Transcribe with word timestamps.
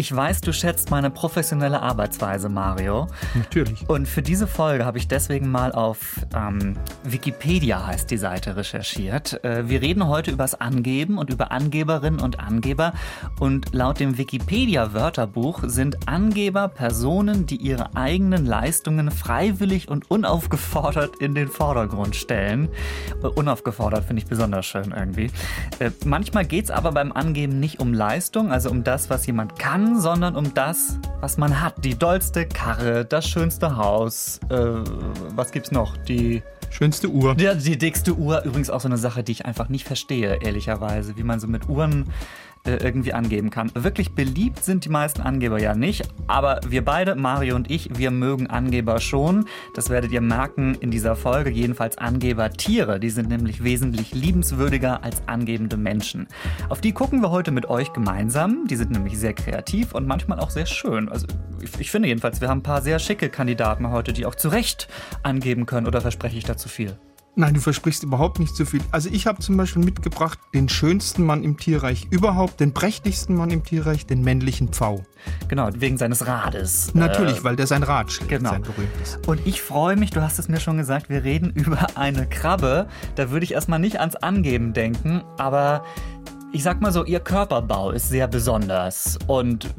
Ich 0.00 0.16
weiß, 0.16 0.40
du 0.40 0.54
schätzt 0.54 0.90
meine 0.90 1.10
professionelle 1.10 1.82
Arbeitsweise, 1.82 2.48
Mario. 2.48 3.08
Natürlich. 3.34 3.86
Und 3.86 4.08
für 4.08 4.22
diese 4.22 4.46
Folge 4.46 4.86
habe 4.86 4.96
ich 4.96 5.08
deswegen 5.08 5.50
mal 5.50 5.72
auf 5.72 6.24
ähm, 6.34 6.78
Wikipedia 7.04 7.86
heißt 7.86 8.10
die 8.10 8.16
Seite 8.16 8.56
recherchiert. 8.56 9.44
Äh, 9.44 9.68
wir 9.68 9.82
reden 9.82 10.08
heute 10.08 10.30
übers 10.30 10.58
Angeben 10.58 11.18
und 11.18 11.28
über 11.28 11.52
Angeberinnen 11.52 12.18
und 12.18 12.40
Angeber. 12.40 12.94
Und 13.40 13.74
laut 13.74 14.00
dem 14.00 14.16
Wikipedia-Wörterbuch 14.16 15.64
sind 15.64 16.08
Angeber 16.08 16.68
Personen, 16.68 17.44
die 17.44 17.56
ihre 17.56 17.94
eigenen 17.94 18.46
Leistungen 18.46 19.10
freiwillig 19.10 19.90
und 19.90 20.10
unaufgefordert 20.10 21.16
in 21.16 21.34
den 21.34 21.48
Vordergrund 21.48 22.16
stellen. 22.16 22.70
Äh, 23.22 23.26
unaufgefordert 23.26 24.06
finde 24.06 24.22
ich 24.22 24.28
besonders 24.30 24.64
schön 24.64 24.94
irgendwie. 24.96 25.30
Äh, 25.78 25.90
manchmal 26.06 26.46
geht 26.46 26.64
es 26.64 26.70
aber 26.70 26.92
beim 26.92 27.12
Angeben 27.12 27.60
nicht 27.60 27.80
um 27.80 27.92
Leistung, 27.92 28.50
also 28.50 28.70
um 28.70 28.82
das, 28.82 29.10
was 29.10 29.26
jemand 29.26 29.58
kann, 29.58 29.89
sondern 29.98 30.36
um 30.36 30.52
das, 30.52 30.98
was 31.20 31.38
man 31.38 31.60
hat. 31.60 31.82
Die 31.84 31.98
dollste 31.98 32.46
Karre, 32.46 33.04
das 33.04 33.26
schönste 33.26 33.76
Haus. 33.76 34.38
Äh, 34.50 34.56
was 35.34 35.50
gibt's 35.50 35.72
noch? 35.72 35.96
Die 35.96 36.42
schönste 36.70 37.08
Uhr. 37.08 37.34
Ja, 37.38 37.54
die 37.54 37.78
dickste 37.78 38.14
Uhr. 38.14 38.42
Übrigens 38.44 38.68
auch 38.68 38.80
so 38.80 38.88
eine 38.88 38.98
Sache, 38.98 39.22
die 39.22 39.32
ich 39.32 39.46
einfach 39.46 39.68
nicht 39.68 39.86
verstehe, 39.86 40.38
ehrlicherweise, 40.42 41.16
wie 41.16 41.22
man 41.22 41.40
so 41.40 41.48
mit 41.48 41.68
Uhren 41.68 42.10
äh, 42.64 42.76
irgendwie 42.76 43.12
angeben 43.14 43.48
kann. 43.48 43.70
Wirklich 43.74 44.14
beliebt 44.14 44.62
sind 44.62 44.84
die 44.84 44.90
meisten 44.90 45.22
Angeber 45.22 45.58
ja 45.58 45.74
nicht, 45.74 46.06
aber 46.26 46.60
wir 46.68 46.84
beide, 46.84 47.14
Mario 47.14 47.56
und 47.56 47.70
ich, 47.70 47.96
wir 47.96 48.10
mögen 48.10 48.48
Angeber 48.48 49.00
schon. 49.00 49.46
Das 49.74 49.88
werdet 49.88 50.12
ihr 50.12 50.20
merken 50.20 50.74
in 50.74 50.90
dieser 50.90 51.16
Folge. 51.16 51.48
Jedenfalls 51.48 51.96
Angeber 51.96 52.50
Tiere, 52.50 53.00
die 53.00 53.10
sind 53.10 53.30
nämlich 53.30 53.64
wesentlich 53.64 54.12
liebenswürdiger 54.12 55.02
als 55.02 55.22
angebende 55.26 55.78
Menschen. 55.78 56.28
Auf 56.68 56.82
die 56.82 56.92
gucken 56.92 57.22
wir 57.22 57.30
heute 57.30 57.50
mit 57.50 57.66
euch 57.66 57.92
gemeinsam. 57.94 58.66
Die 58.66 58.76
sind 58.76 58.90
nämlich 58.90 59.18
sehr 59.18 59.32
kreativ 59.32 59.94
und 59.94 60.06
manchmal 60.06 60.38
auch 60.38 60.50
sehr 60.50 60.66
schön. 60.66 61.08
Also 61.08 61.26
ich, 61.62 61.80
ich 61.80 61.90
finde 61.90 62.08
jedenfalls, 62.08 62.40
wir 62.40 62.48
haben 62.48 62.58
ein 62.58 62.62
paar 62.62 62.82
sehr 62.82 62.98
schicke 62.98 63.30
Kandidaten 63.30 63.90
heute, 63.90 64.12
die 64.12 64.26
auch 64.26 64.34
zu 64.34 64.48
Recht 64.48 64.88
angeben 65.22 65.66
können. 65.66 65.86
Oder 65.86 66.00
verspreche 66.00 66.36
ich 66.36 66.44
da 66.44 66.56
zu 66.56 66.68
viel? 66.68 66.98
Nein, 67.36 67.54
du 67.54 67.60
versprichst 67.60 68.02
überhaupt 68.02 68.38
nicht 68.40 68.56
zu 68.56 68.66
viel. 68.66 68.80
Also 68.90 69.08
ich 69.10 69.26
habe 69.26 69.38
zum 69.40 69.56
Beispiel 69.56 69.84
mitgebracht 69.84 70.38
den 70.52 70.68
schönsten 70.68 71.24
Mann 71.24 71.44
im 71.44 71.56
Tierreich 71.56 72.08
überhaupt, 72.10 72.60
den 72.60 72.74
prächtigsten 72.74 73.36
Mann 73.36 73.50
im 73.50 73.62
Tierreich, 73.62 74.04
den 74.04 74.22
männlichen 74.22 74.68
Pfau. 74.68 75.04
Genau, 75.48 75.68
wegen 75.74 75.96
seines 75.96 76.26
Rades. 76.26 76.92
Natürlich, 76.94 77.38
äh, 77.38 77.44
weil 77.44 77.56
der 77.56 77.66
sein 77.66 77.82
Rad 77.82 78.10
schlägt, 78.10 78.30
genau. 78.30 78.50
sein 78.50 78.62
berühmtes. 78.62 79.18
Und 79.26 79.46
ich 79.46 79.62
freue 79.62 79.96
mich, 79.96 80.10
du 80.10 80.22
hast 80.22 80.38
es 80.38 80.48
mir 80.48 80.60
schon 80.60 80.76
gesagt, 80.76 81.08
wir 81.08 81.22
reden 81.22 81.50
über 81.54 81.96
eine 81.96 82.28
Krabbe. 82.28 82.88
Da 83.14 83.30
würde 83.30 83.44
ich 83.44 83.52
erstmal 83.52 83.78
nicht 83.78 84.00
ans 84.00 84.16
Angeben 84.16 84.72
denken, 84.72 85.22
aber 85.38 85.84
ich 86.52 86.64
sag 86.64 86.80
mal 86.80 86.92
so, 86.92 87.04
ihr 87.04 87.20
Körperbau 87.20 87.90
ist 87.92 88.08
sehr 88.08 88.26
besonders 88.26 89.18
und 89.26 89.72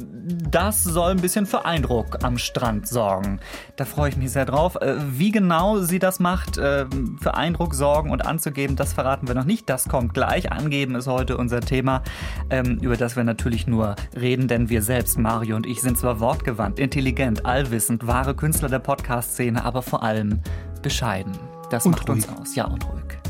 das 0.50 0.84
soll 0.84 1.12
ein 1.12 1.22
bisschen 1.22 1.46
für 1.46 1.66
Eindruck 1.66 2.24
am 2.24 2.38
Strand 2.38 2.88
sorgen. 2.88 3.40
Da 3.76 3.86
freue 3.86 4.10
ich 4.10 4.18
mich 4.18 4.32
sehr 4.32 4.46
drauf. 4.46 4.76
Äh, 4.78 4.96
wie 5.12 5.32
genau 5.32 5.80
sie 5.80 6.00
das 6.00 6.20
macht, 6.20 6.58
äh, 6.58 6.86
für 7.22 7.36
Eindruck 7.36 7.74
sorgen 7.74 8.12
und 8.12 8.26
anzugeben, 8.26 8.76
das 8.76 8.94
verraten 8.94 9.28
wir 9.28 9.36
noch 9.36 9.44
nicht. 9.44 9.70
Das 9.70 9.90
kommt 9.90 10.14
gleich. 10.14 10.52
Angeben 10.52 10.96
ist 10.96 11.08
heute 11.08 11.38
unser 11.38 11.60
Thema, 11.60 12.04
ähm, 12.50 12.78
über 12.82 12.96
das 12.96 13.16
wir 13.16 13.24
natürlich 13.24 13.68
nur 13.68 13.96
reden, 14.16 14.48
denn 14.48 14.70
wir 14.70 14.82
selbst, 14.82 15.18
Mario 15.18 15.58
und 15.58 15.66
ich, 15.66 15.82
sind 15.82 15.98
zwar 15.98 16.20
wortgewandt, 16.20 16.80
intelligent, 16.80 17.46
allwissend, 17.46 18.08
wahre 18.08 18.34
Künstler 18.34 18.70
der 18.70 18.80
Podcast-Szene, 18.80 19.64
aber 19.64 19.82
vor 19.82 20.04
allem 20.04 20.40
bescheiden. 20.82 21.34
Das 21.70 21.86
und 21.86 21.92
macht 21.92 22.10
ruhig. 22.10 22.28
uns 22.28 22.40
aus. 22.40 22.56
Ja, 22.56 22.66
und 22.66 22.88
ruhig. 22.88 23.21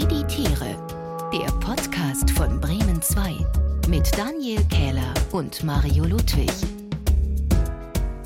Wie 0.00 0.06
die 0.06 0.24
Tiere. 0.24 0.76
Der 1.30 1.52
Podcast 1.58 2.30
von 2.30 2.58
Bremen 2.58 3.02
2 3.02 3.36
mit 3.88 4.10
Daniel 4.16 4.64
Kähler 4.70 5.12
und 5.30 5.62
Mario 5.62 6.04
Ludwig. 6.04 6.50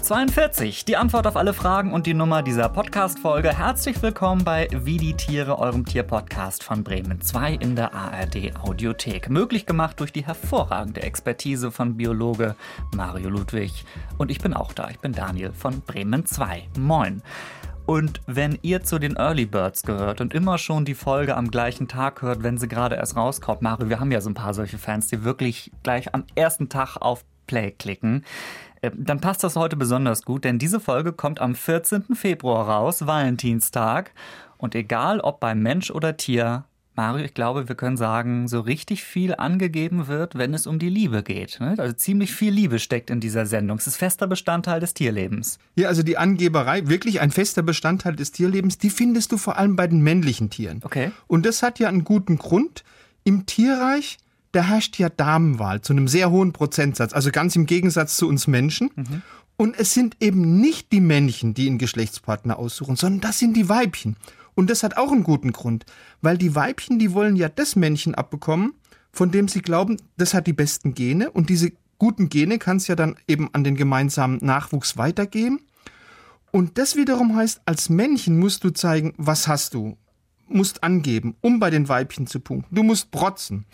42, 0.00 0.84
die 0.84 0.96
Antwort 0.96 1.26
auf 1.26 1.36
alle 1.36 1.52
Fragen 1.52 1.92
und 1.92 2.06
die 2.06 2.14
Nummer 2.14 2.44
dieser 2.44 2.68
Podcast-Folge. 2.68 3.58
Herzlich 3.58 4.00
willkommen 4.02 4.44
bei 4.44 4.68
Wie 4.70 4.98
die 4.98 5.14
Tiere, 5.14 5.58
eurem 5.58 5.84
Tierpodcast 5.84 6.62
von 6.62 6.84
Bremen 6.84 7.20
2 7.20 7.54
in 7.54 7.74
der 7.74 7.92
ARD 7.92 8.56
Audiothek. 8.62 9.28
Möglich 9.28 9.66
gemacht 9.66 9.98
durch 9.98 10.12
die 10.12 10.24
hervorragende 10.24 11.02
Expertise 11.02 11.72
von 11.72 11.96
Biologe 11.96 12.54
Mario 12.94 13.30
Ludwig. 13.30 13.84
Und 14.16 14.30
ich 14.30 14.38
bin 14.38 14.54
auch 14.54 14.72
da, 14.74 14.90
ich 14.90 15.00
bin 15.00 15.10
Daniel 15.10 15.52
von 15.52 15.80
Bremen 15.80 16.24
2. 16.24 16.68
Moin. 16.78 17.20
Und 17.86 18.22
wenn 18.26 18.58
ihr 18.62 18.82
zu 18.82 18.98
den 18.98 19.16
Early 19.16 19.44
Birds 19.44 19.82
gehört 19.82 20.22
und 20.22 20.32
immer 20.32 20.56
schon 20.56 20.86
die 20.86 20.94
Folge 20.94 21.36
am 21.36 21.50
gleichen 21.50 21.86
Tag 21.86 22.22
hört, 22.22 22.42
wenn 22.42 22.56
sie 22.56 22.66
gerade 22.66 22.96
erst 22.96 23.14
rauskommt, 23.14 23.60
Mario, 23.60 23.90
wir 23.90 24.00
haben 24.00 24.10
ja 24.10 24.22
so 24.22 24.30
ein 24.30 24.34
paar 24.34 24.54
solche 24.54 24.78
Fans, 24.78 25.08
die 25.08 25.22
wirklich 25.22 25.70
gleich 25.82 26.14
am 26.14 26.24
ersten 26.34 26.70
Tag 26.70 26.96
auf 26.96 27.24
Play 27.46 27.72
klicken, 27.72 28.24
äh, 28.80 28.90
dann 28.96 29.20
passt 29.20 29.44
das 29.44 29.56
heute 29.56 29.76
besonders 29.76 30.22
gut, 30.22 30.44
denn 30.44 30.58
diese 30.58 30.80
Folge 30.80 31.12
kommt 31.12 31.40
am 31.40 31.54
14. 31.54 32.14
Februar 32.14 32.68
raus, 32.68 33.06
Valentinstag. 33.06 34.12
Und 34.56 34.74
egal 34.74 35.20
ob 35.20 35.40
beim 35.40 35.60
Mensch 35.60 35.90
oder 35.90 36.16
Tier, 36.16 36.64
Mario, 36.96 37.24
ich 37.24 37.34
glaube, 37.34 37.68
wir 37.68 37.74
können 37.74 37.96
sagen, 37.96 38.46
so 38.46 38.60
richtig 38.60 39.02
viel 39.02 39.34
angegeben 39.34 40.06
wird, 40.06 40.36
wenn 40.36 40.54
es 40.54 40.66
um 40.66 40.78
die 40.78 40.88
Liebe 40.88 41.22
geht. 41.24 41.58
Ne? 41.58 41.74
Also 41.76 41.92
ziemlich 41.94 42.32
viel 42.32 42.52
Liebe 42.52 42.78
steckt 42.78 43.10
in 43.10 43.18
dieser 43.18 43.46
Sendung. 43.46 43.78
Es 43.78 43.86
ist 43.86 43.96
fester 43.96 44.28
Bestandteil 44.28 44.78
des 44.78 44.94
Tierlebens. 44.94 45.58
Ja, 45.74 45.88
also 45.88 46.04
die 46.04 46.16
Angeberei, 46.16 46.86
wirklich 46.86 47.20
ein 47.20 47.32
fester 47.32 47.62
Bestandteil 47.62 48.14
des 48.14 48.30
Tierlebens, 48.30 48.78
die 48.78 48.90
findest 48.90 49.32
du 49.32 49.38
vor 49.38 49.58
allem 49.58 49.74
bei 49.74 49.88
den 49.88 50.02
männlichen 50.02 50.50
Tieren. 50.50 50.80
Okay. 50.84 51.10
Und 51.26 51.44
das 51.46 51.62
hat 51.62 51.80
ja 51.80 51.88
einen 51.88 52.04
guten 52.04 52.38
Grund. 52.38 52.84
Im 53.24 53.46
Tierreich, 53.46 54.18
da 54.52 54.62
herrscht 54.62 54.98
ja 54.98 55.08
Damenwahl 55.08 55.80
zu 55.80 55.94
einem 55.94 56.06
sehr 56.06 56.30
hohen 56.30 56.52
Prozentsatz, 56.52 57.12
also 57.12 57.32
ganz 57.32 57.56
im 57.56 57.66
Gegensatz 57.66 58.16
zu 58.16 58.28
uns 58.28 58.46
Menschen. 58.46 58.90
Mhm. 58.94 59.22
Und 59.56 59.78
es 59.78 59.94
sind 59.94 60.16
eben 60.20 60.60
nicht 60.60 60.92
die 60.92 61.00
Männchen, 61.00 61.54
die 61.54 61.68
einen 61.68 61.78
Geschlechtspartner 61.78 62.58
aussuchen, 62.58 62.96
sondern 62.96 63.20
das 63.20 63.38
sind 63.38 63.56
die 63.56 63.68
Weibchen. 63.68 64.16
Und 64.54 64.70
das 64.70 64.82
hat 64.82 64.96
auch 64.96 65.10
einen 65.10 65.24
guten 65.24 65.52
Grund, 65.52 65.84
weil 66.22 66.38
die 66.38 66.54
Weibchen, 66.54 66.98
die 66.98 67.12
wollen 67.12 67.36
ja 67.36 67.48
das 67.48 67.76
Männchen 67.76 68.14
abbekommen, 68.14 68.74
von 69.12 69.30
dem 69.30 69.48
sie 69.48 69.62
glauben, 69.62 69.96
das 70.16 70.34
hat 70.34 70.46
die 70.46 70.52
besten 70.52 70.94
Gene 70.94 71.30
und 71.30 71.50
diese 71.50 71.72
guten 71.98 72.28
Gene 72.28 72.58
kann 72.58 72.78
es 72.78 72.86
ja 72.86 72.96
dann 72.96 73.16
eben 73.28 73.48
an 73.52 73.64
den 73.64 73.76
gemeinsamen 73.76 74.38
Nachwuchs 74.42 74.96
weitergeben. 74.96 75.60
Und 76.50 76.78
das 76.78 76.96
wiederum 76.96 77.34
heißt, 77.34 77.62
als 77.66 77.88
Männchen 77.88 78.38
musst 78.38 78.62
du 78.64 78.70
zeigen, 78.70 79.14
was 79.16 79.48
hast 79.48 79.74
du, 79.74 79.96
musst 80.46 80.84
angeben, 80.84 81.34
um 81.40 81.58
bei 81.58 81.70
den 81.70 81.88
Weibchen 81.88 82.26
zu 82.26 82.40
punkten. 82.40 82.74
Du 82.74 82.82
musst 82.82 83.10
protzen. 83.10 83.66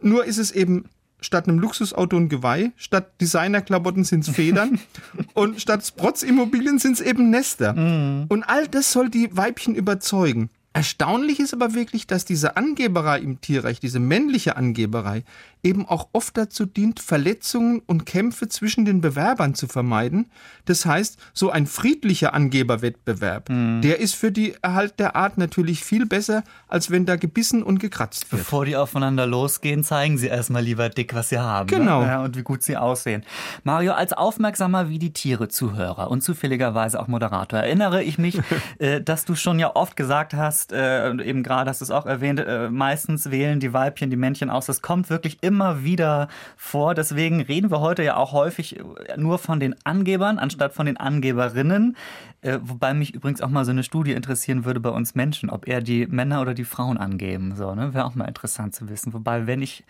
Nur 0.00 0.24
ist 0.24 0.38
es 0.38 0.52
eben 0.52 0.88
statt 1.20 1.48
einem 1.48 1.58
Luxusauto 1.58 2.16
ein 2.16 2.28
Geweih, 2.28 2.72
statt 2.76 3.20
Designerklamotten 3.20 4.04
sind 4.04 4.26
es 4.26 4.34
Federn 4.34 4.78
und 5.34 5.60
statt 5.60 5.84
Sprotzimmobilien 5.84 6.78
sind 6.78 6.94
es 6.94 7.00
eben 7.00 7.30
Nester. 7.30 7.74
Mhm. 7.74 8.26
Und 8.28 8.44
all 8.44 8.66
das 8.68 8.92
soll 8.92 9.10
die 9.10 9.36
Weibchen 9.36 9.74
überzeugen. 9.74 10.50
Erstaunlich 10.72 11.40
ist 11.40 11.52
aber 11.52 11.74
wirklich, 11.74 12.06
dass 12.06 12.24
diese 12.24 12.56
Angeberei 12.56 13.18
im 13.18 13.40
Tierreich, 13.40 13.80
diese 13.80 13.98
männliche 13.98 14.56
Angeberei, 14.56 15.24
eben 15.62 15.86
auch 15.86 16.08
oft 16.12 16.36
dazu 16.36 16.64
dient, 16.64 17.00
Verletzungen 17.00 17.82
und 17.86 18.06
Kämpfe 18.06 18.48
zwischen 18.48 18.84
den 18.84 19.00
Bewerbern 19.00 19.54
zu 19.54 19.66
vermeiden. 19.66 20.30
Das 20.64 20.86
heißt, 20.86 21.18
so 21.32 21.50
ein 21.50 21.66
friedlicher 21.66 22.34
Angeberwettbewerb, 22.34 23.48
mhm. 23.50 23.80
der 23.82 23.98
ist 23.98 24.14
für 24.14 24.32
die 24.32 24.54
Erhalt 24.62 24.98
der 24.98 25.16
Art 25.16 25.38
natürlich 25.38 25.84
viel 25.84 26.06
besser, 26.06 26.44
als 26.68 26.90
wenn 26.90 27.04
da 27.04 27.16
gebissen 27.16 27.62
und 27.62 27.78
gekratzt 27.78 28.30
wird. 28.30 28.42
Bevor 28.42 28.64
die 28.64 28.76
aufeinander 28.76 29.26
losgehen, 29.26 29.84
zeigen 29.84 30.18
sie 30.18 30.28
erstmal 30.28 30.62
lieber 30.62 30.88
dick, 30.88 31.14
was 31.14 31.30
sie 31.30 31.38
haben. 31.38 31.68
Ne? 31.68 31.78
Genau. 31.78 32.04
Ne? 32.04 32.20
Und 32.20 32.36
wie 32.36 32.42
gut 32.42 32.62
sie 32.62 32.76
aussehen. 32.76 33.24
Mario, 33.64 33.92
als 33.92 34.12
aufmerksamer 34.12 34.88
wie 34.88 34.98
die 34.98 35.12
Tiere 35.12 35.48
Zuhörer 35.48 36.10
und 36.10 36.22
zufälligerweise 36.22 37.00
auch 37.00 37.08
Moderator, 37.08 37.58
erinnere 37.58 38.02
ich 38.02 38.18
mich, 38.18 38.38
äh, 38.78 39.00
dass 39.00 39.24
du 39.24 39.34
schon 39.34 39.58
ja 39.58 39.74
oft 39.74 39.96
gesagt 39.96 40.32
hast, 40.34 40.59
äh, 40.72 41.10
eben 41.22 41.42
gerade 41.42 41.70
hast 41.70 41.80
du 41.80 41.84
es 41.84 41.90
auch 41.90 42.06
erwähnt, 42.06 42.40
äh, 42.40 42.70
meistens 42.70 43.30
wählen 43.30 43.60
die 43.60 43.72
Weibchen 43.72 44.10
die 44.10 44.16
Männchen 44.16 44.50
aus. 44.50 44.66
Das 44.66 44.82
kommt 44.82 45.10
wirklich 45.10 45.38
immer 45.42 45.50
immer 45.50 45.84
wieder 45.84 46.28
vor. 46.56 46.94
Deswegen 46.94 47.40
reden 47.40 47.70
wir 47.70 47.80
heute 47.80 48.02
ja 48.02 48.16
auch 48.16 48.32
häufig 48.32 48.78
äh, 48.78 48.84
nur 49.16 49.38
von 49.38 49.60
den 49.60 49.74
Angebern 49.84 50.38
anstatt 50.38 50.72
von 50.72 50.86
den 50.86 50.96
Angeberinnen. 50.96 51.96
Äh, 52.40 52.58
wobei 52.62 52.94
mich 52.94 53.14
übrigens 53.14 53.42
auch 53.42 53.48
mal 53.48 53.64
so 53.64 53.72
eine 53.72 53.82
Studie 53.82 54.12
interessieren 54.12 54.64
würde 54.64 54.80
bei 54.80 54.90
uns 54.90 55.14
Menschen, 55.14 55.50
ob 55.50 55.68
eher 55.68 55.80
die 55.80 56.06
Männer 56.06 56.40
oder 56.40 56.54
die 56.54 56.64
Frauen 56.64 56.96
angeben. 56.96 57.54
So, 57.56 57.74
ne? 57.74 57.92
Wäre 57.94 58.04
auch 58.04 58.14
mal 58.14 58.26
interessant 58.26 58.74
zu 58.74 58.88
wissen. 58.88 59.12
Wobei, 59.12 59.46
wenn 59.46 59.60
ich 59.60 59.84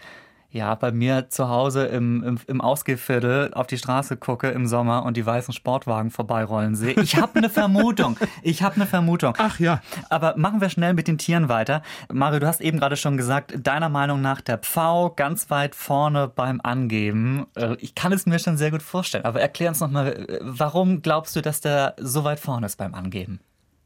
ja, 0.53 0.75
bei 0.75 0.91
mir 0.91 1.29
zu 1.29 1.49
Hause 1.49 1.87
im, 1.87 2.25
im, 2.25 2.39
im 2.47 2.61
Ausgehviertel 2.61 3.55
auf 3.55 3.69
die 3.69 3.79
Straße 3.79 4.17
gucke 4.17 4.49
im 4.49 4.67
Sommer 4.67 5.05
und 5.05 5.17
die 5.17 5.25
weißen 5.25 5.55
Sportwagen 5.55 6.11
vorbeirollen 6.11 6.75
sehe. 6.75 6.95
Ich 7.01 7.17
habe 7.17 7.37
eine 7.37 7.49
Vermutung. 7.49 8.17
Ich 8.43 8.63
habe 8.63 8.77
eine 8.77 8.87
Vermutung. 8.87 9.35
Ach 9.39 9.61
ja. 9.61 9.81
Aber 10.09 10.35
machen 10.37 10.61
wir 10.61 10.71
schnell 10.71 10.95
mit 10.95 11.09
den 11.09 11.19
Tieren 11.19 11.49
weiter. 11.49 11.83
Mario, 12.13 12.41
du 12.41 12.47
hast 12.47 12.61
eben 12.61 12.79
gerade 12.79 12.97
schon 12.97 13.17
gesagt, 13.17 13.55
deiner 13.59 13.89
Meinung 13.89 14.21
nach 14.21 14.41
der 14.41 14.59
Pfau 14.59 15.11
ganz 15.11 15.51
weit 15.51 15.75
vorne 15.75 16.29
beim 16.29 16.61
Angeben. 16.63 17.47
Äh, 17.55 17.77
ich 17.81 17.95
kann 17.95 18.13
es 18.13 18.27
mir 18.27 18.39
schon 18.39 18.57
sehr 18.57 18.71
gut 18.71 18.83
vorstellen. 18.83 19.25
Aber 19.25 19.41
erklär 19.41 19.71
uns 19.71 19.81
nochmal, 19.81 20.27
warum 20.41 21.03
glaubst 21.03 21.37
du, 21.37 21.43
dass 21.43 21.61
der 21.61 21.95
so 21.99 22.25
weit 22.25 22.41
vorne 22.41 22.67
ist 22.67 22.77
beim 22.77 22.95
Angeben? 22.95 23.41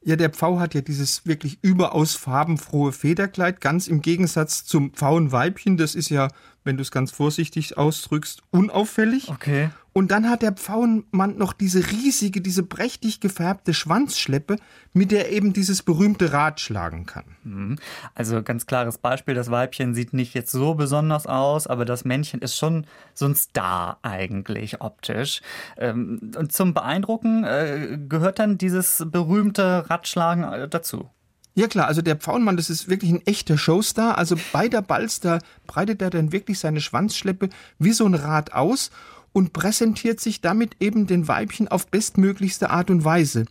Ja, 0.06 0.16
der 0.16 0.28
Pfau 0.28 0.60
hat 0.60 0.74
ja 0.74 0.82
dieses 0.82 1.26
wirklich 1.26 1.58
überaus 1.62 2.14
farbenfrohe 2.14 2.92
Federkleid, 2.92 3.62
ganz 3.62 3.88
im 3.88 4.02
Gegensatz 4.02 4.66
zum 4.66 4.92
Pfauenweibchen. 4.92 5.78
Das 5.78 5.94
ist 5.94 6.10
ja, 6.10 6.28
wenn 6.62 6.76
du 6.76 6.82
es 6.82 6.90
ganz 6.90 7.10
vorsichtig 7.10 7.78
ausdrückst, 7.78 8.42
unauffällig. 8.50 9.30
Okay. 9.30 9.70
Und 9.96 10.10
dann 10.10 10.28
hat 10.28 10.42
der 10.42 10.50
Pfauenmann 10.50 11.38
noch 11.38 11.52
diese 11.52 11.92
riesige, 11.92 12.40
diese 12.40 12.64
prächtig 12.64 13.20
gefärbte 13.20 13.72
Schwanzschleppe, 13.72 14.56
mit 14.92 15.12
der 15.12 15.26
er 15.26 15.32
eben 15.32 15.52
dieses 15.52 15.84
berühmte 15.84 16.32
Rad 16.32 16.60
schlagen 16.60 17.06
kann. 17.06 17.36
Mhm. 17.44 17.78
Also 18.12 18.42
ganz 18.42 18.66
klares 18.66 18.98
Beispiel, 18.98 19.36
das 19.36 19.52
Weibchen 19.52 19.94
sieht 19.94 20.12
nicht 20.12 20.34
jetzt 20.34 20.50
so 20.50 20.74
besonders 20.74 21.28
aus, 21.28 21.68
aber 21.68 21.84
das 21.84 22.04
Männchen 22.04 22.40
ist 22.40 22.58
schon 22.58 22.88
so 23.14 23.26
ein 23.26 23.36
Star 23.36 23.98
eigentlich 24.02 24.80
optisch. 24.80 25.42
Ähm, 25.78 26.32
und 26.36 26.52
zum 26.52 26.74
Beeindrucken 26.74 27.44
äh, 27.44 27.96
gehört 28.08 28.40
dann 28.40 28.58
dieses 28.58 29.04
berühmte 29.06 29.88
Radschlagen 29.88 30.42
äh, 30.42 30.68
dazu. 30.68 31.08
Ja 31.56 31.68
klar, 31.68 31.86
also 31.86 32.02
der 32.02 32.16
Pfauenmann, 32.16 32.56
das 32.56 32.68
ist 32.68 32.88
wirklich 32.88 33.12
ein 33.12 33.24
echter 33.26 33.56
Showstar. 33.56 34.18
Also 34.18 34.34
bei 34.52 34.66
der 34.66 34.82
Balz, 34.82 35.20
da 35.20 35.38
breitet 35.68 36.02
er 36.02 36.10
dann 36.10 36.32
wirklich 36.32 36.58
seine 36.58 36.80
Schwanzschleppe 36.80 37.48
wie 37.78 37.92
so 37.92 38.06
ein 38.06 38.14
Rad 38.14 38.52
aus 38.52 38.90
und 39.34 39.52
präsentiert 39.52 40.20
sich 40.20 40.40
damit 40.40 40.76
eben 40.80 41.06
den 41.06 41.28
Weibchen 41.28 41.68
auf 41.68 41.88
bestmöglichste 41.88 42.70
Art 42.70 42.88
und 42.88 43.04
Weise. 43.04 43.44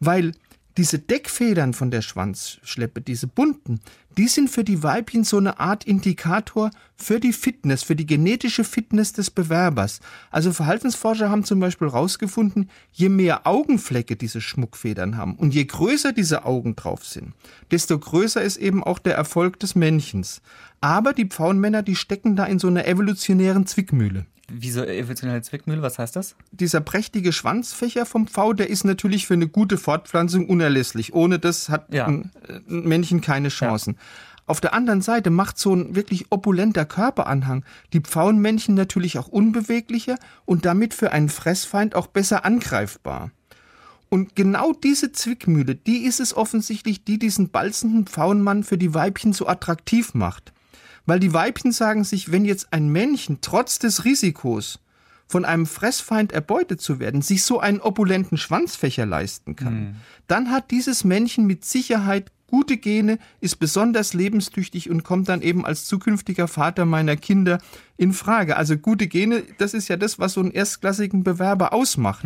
Weil 0.00 0.32
diese 0.78 1.00
Deckfedern 1.00 1.74
von 1.74 1.90
der 1.90 2.02
Schwanzschleppe, 2.02 3.00
diese 3.00 3.26
bunten, 3.26 3.80
die 4.16 4.28
sind 4.28 4.48
für 4.48 4.62
die 4.62 4.82
Weibchen 4.84 5.24
so 5.24 5.36
eine 5.36 5.58
Art 5.58 5.84
Indikator 5.84 6.70
für 6.96 7.18
die 7.18 7.32
Fitness, 7.32 7.82
für 7.82 7.96
die 7.96 8.06
genetische 8.06 8.62
Fitness 8.62 9.12
des 9.12 9.30
Bewerbers. 9.30 9.98
Also 10.30 10.52
Verhaltensforscher 10.52 11.30
haben 11.30 11.44
zum 11.44 11.58
Beispiel 11.58 11.88
herausgefunden, 11.88 12.70
je 12.92 13.08
mehr 13.08 13.46
Augenflecke 13.46 14.14
diese 14.14 14.40
Schmuckfedern 14.40 15.16
haben 15.16 15.34
und 15.34 15.52
je 15.52 15.64
größer 15.64 16.12
diese 16.12 16.44
Augen 16.44 16.76
drauf 16.76 17.04
sind, 17.04 17.34
desto 17.72 17.98
größer 17.98 18.40
ist 18.40 18.56
eben 18.56 18.82
auch 18.84 19.00
der 19.00 19.16
Erfolg 19.16 19.58
des 19.58 19.74
Männchens. 19.74 20.40
Aber 20.80 21.12
die 21.12 21.26
Pfauenmänner, 21.26 21.82
die 21.82 21.96
stecken 21.96 22.36
da 22.36 22.44
in 22.44 22.60
so 22.60 22.68
einer 22.68 22.86
evolutionären 22.86 23.66
Zwickmühle. 23.66 24.26
Wieso 24.50 24.82
evolutionäre 24.82 25.42
Zwickmühle? 25.42 25.82
Was 25.82 25.98
heißt 25.98 26.16
das? 26.16 26.34
Dieser 26.52 26.80
prächtige 26.80 27.32
Schwanzfächer 27.32 28.06
vom 28.06 28.26
Pfau, 28.26 28.54
der 28.54 28.70
ist 28.70 28.84
natürlich 28.84 29.26
für 29.26 29.34
eine 29.34 29.46
gute 29.46 29.76
Fortpflanzung 29.76 30.48
unerlässlich. 30.48 31.12
Ohne 31.12 31.38
das 31.38 31.68
hat 31.68 31.92
Ja. 31.92 32.06
ein, 32.06 32.30
ein 32.68 32.88
Männchen 32.88 33.20
keine 33.20 33.50
Chancen. 33.50 33.98
Auf 34.46 34.62
der 34.62 34.72
anderen 34.72 35.02
Seite 35.02 35.28
macht 35.28 35.58
so 35.58 35.74
ein 35.74 35.94
wirklich 35.94 36.26
opulenter 36.30 36.86
Körperanhang 36.86 37.64
die 37.92 38.00
Pfauenmännchen 38.00 38.74
natürlich 38.74 39.18
auch 39.18 39.28
unbeweglicher 39.28 40.16
und 40.46 40.64
damit 40.64 40.94
für 40.94 41.12
einen 41.12 41.28
Fressfeind 41.28 41.94
auch 41.94 42.06
besser 42.06 42.46
angreifbar. 42.46 43.30
Und 44.08 44.34
genau 44.34 44.72
diese 44.72 45.12
Zwickmühle, 45.12 45.74
die 45.74 46.04
ist 46.06 46.20
es 46.20 46.34
offensichtlich, 46.34 47.04
die 47.04 47.18
diesen 47.18 47.50
balzenden 47.50 48.06
Pfauenmann 48.06 48.64
für 48.64 48.78
die 48.78 48.94
Weibchen 48.94 49.34
so 49.34 49.46
attraktiv 49.46 50.14
macht. 50.14 50.54
Weil 51.08 51.20
die 51.20 51.32
Weibchen 51.32 51.72
sagen 51.72 52.04
sich, 52.04 52.32
wenn 52.32 52.44
jetzt 52.44 52.70
ein 52.74 52.90
Männchen 52.90 53.38
trotz 53.40 53.78
des 53.78 54.04
Risikos 54.04 54.78
von 55.26 55.46
einem 55.46 55.64
Fressfeind 55.64 56.32
erbeutet 56.32 56.82
zu 56.82 57.00
werden, 57.00 57.22
sich 57.22 57.44
so 57.44 57.60
einen 57.60 57.80
opulenten 57.80 58.36
Schwanzfächer 58.36 59.06
leisten 59.06 59.56
kann, 59.56 59.96
dann 60.26 60.50
hat 60.50 60.70
dieses 60.70 61.04
Männchen 61.04 61.46
mit 61.46 61.64
Sicherheit 61.64 62.30
gute 62.46 62.76
Gene, 62.76 63.18
ist 63.40 63.56
besonders 63.56 64.12
lebenstüchtig 64.12 64.90
und 64.90 65.02
kommt 65.02 65.30
dann 65.30 65.40
eben 65.40 65.64
als 65.64 65.86
zukünftiger 65.86 66.46
Vater 66.46 66.84
meiner 66.84 67.16
Kinder 67.16 67.58
in 67.96 68.12
Frage. 68.12 68.58
Also 68.58 68.76
gute 68.76 69.06
Gene, 69.06 69.44
das 69.56 69.72
ist 69.72 69.88
ja 69.88 69.96
das, 69.96 70.18
was 70.18 70.34
so 70.34 70.40
einen 70.40 70.50
erstklassigen 70.50 71.24
Bewerber 71.24 71.72
ausmacht. 71.72 72.24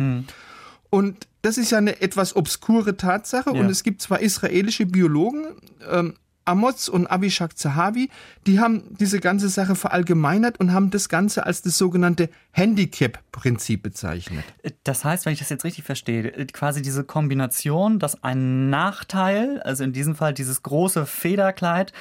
Und 0.89 1.27
das 1.41 1.57
ist 1.57 1.71
ja 1.71 1.77
eine 1.77 2.01
etwas 2.01 2.35
obskure 2.35 2.97
Tatsache. 2.97 3.51
Ja. 3.53 3.59
Und 3.61 3.69
es 3.69 3.83
gibt 3.83 4.01
zwar 4.01 4.19
israelische 4.19 4.85
Biologen, 4.85 5.45
ähm, 5.89 6.15
Amos 6.45 6.89
und 6.89 7.07
Abishak 7.07 7.57
Zahavi, 7.57 8.09
die 8.45 8.59
haben 8.59 8.95
diese 8.99 9.19
ganze 9.19 9.49
Sache 9.49 9.75
verallgemeinert 9.75 10.59
und 10.59 10.73
haben 10.73 10.91
das 10.91 11.09
Ganze 11.09 11.45
als 11.45 11.61
das 11.61 11.77
sogenannte 11.77 12.29
Handicap-Prinzip 12.51 13.83
bezeichnet. 13.83 14.43
Das 14.83 15.05
heißt, 15.05 15.25
wenn 15.25 15.33
ich 15.33 15.39
das 15.39 15.49
jetzt 15.49 15.63
richtig 15.63 15.83
verstehe, 15.83 16.31
quasi 16.47 16.81
diese 16.81 17.03
Kombination, 17.03 17.99
dass 17.99 18.23
ein 18.23 18.69
Nachteil, 18.69 19.61
also 19.61 19.83
in 19.83 19.93
diesem 19.93 20.15
Fall 20.15 20.33
dieses 20.33 20.63
große 20.63 21.05
Federkleid, 21.05 21.93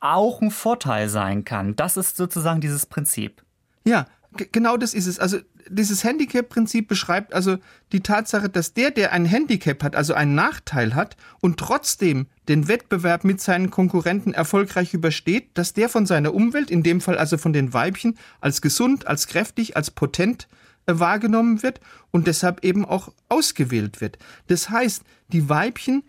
auch 0.00 0.40
ein 0.40 0.50
Vorteil 0.50 1.08
sein 1.08 1.44
kann. 1.44 1.74
Das 1.76 1.96
ist 1.96 2.16
sozusagen 2.16 2.60
dieses 2.60 2.86
Prinzip. 2.86 3.42
Ja, 3.84 4.06
genau 4.52 4.76
das 4.76 4.94
ist 4.94 5.06
es. 5.06 5.18
Also 5.18 5.38
dieses 5.68 6.04
Handicap-Prinzip 6.04 6.88
beschreibt 6.88 7.34
also 7.34 7.58
die 7.92 8.00
Tatsache, 8.00 8.48
dass 8.48 8.74
der, 8.74 8.90
der 8.90 9.12
ein 9.12 9.24
Handicap 9.24 9.82
hat, 9.82 9.96
also 9.96 10.14
einen 10.14 10.34
Nachteil 10.34 10.94
hat 10.94 11.16
und 11.40 11.58
trotzdem 11.58 12.26
den 12.48 12.68
Wettbewerb 12.68 13.24
mit 13.24 13.40
seinen 13.40 13.70
Konkurrenten 13.70 14.32
erfolgreich 14.32 14.94
übersteht, 14.94 15.50
dass 15.54 15.74
der 15.74 15.88
von 15.88 16.06
seiner 16.06 16.34
Umwelt, 16.34 16.70
in 16.70 16.82
dem 16.82 17.00
Fall 17.00 17.18
also 17.18 17.38
von 17.38 17.52
den 17.52 17.72
Weibchen, 17.72 18.18
als 18.40 18.62
gesund, 18.62 19.06
als 19.06 19.26
kräftig, 19.26 19.76
als 19.76 19.90
potent 19.90 20.48
äh, 20.86 20.94
wahrgenommen 20.98 21.62
wird 21.62 21.80
und 22.10 22.26
deshalb 22.26 22.64
eben 22.64 22.84
auch 22.84 23.12
ausgewählt 23.28 24.00
wird. 24.00 24.18
Das 24.46 24.70
heißt, 24.70 25.02
die 25.28 25.48
Weibchen 25.48 26.02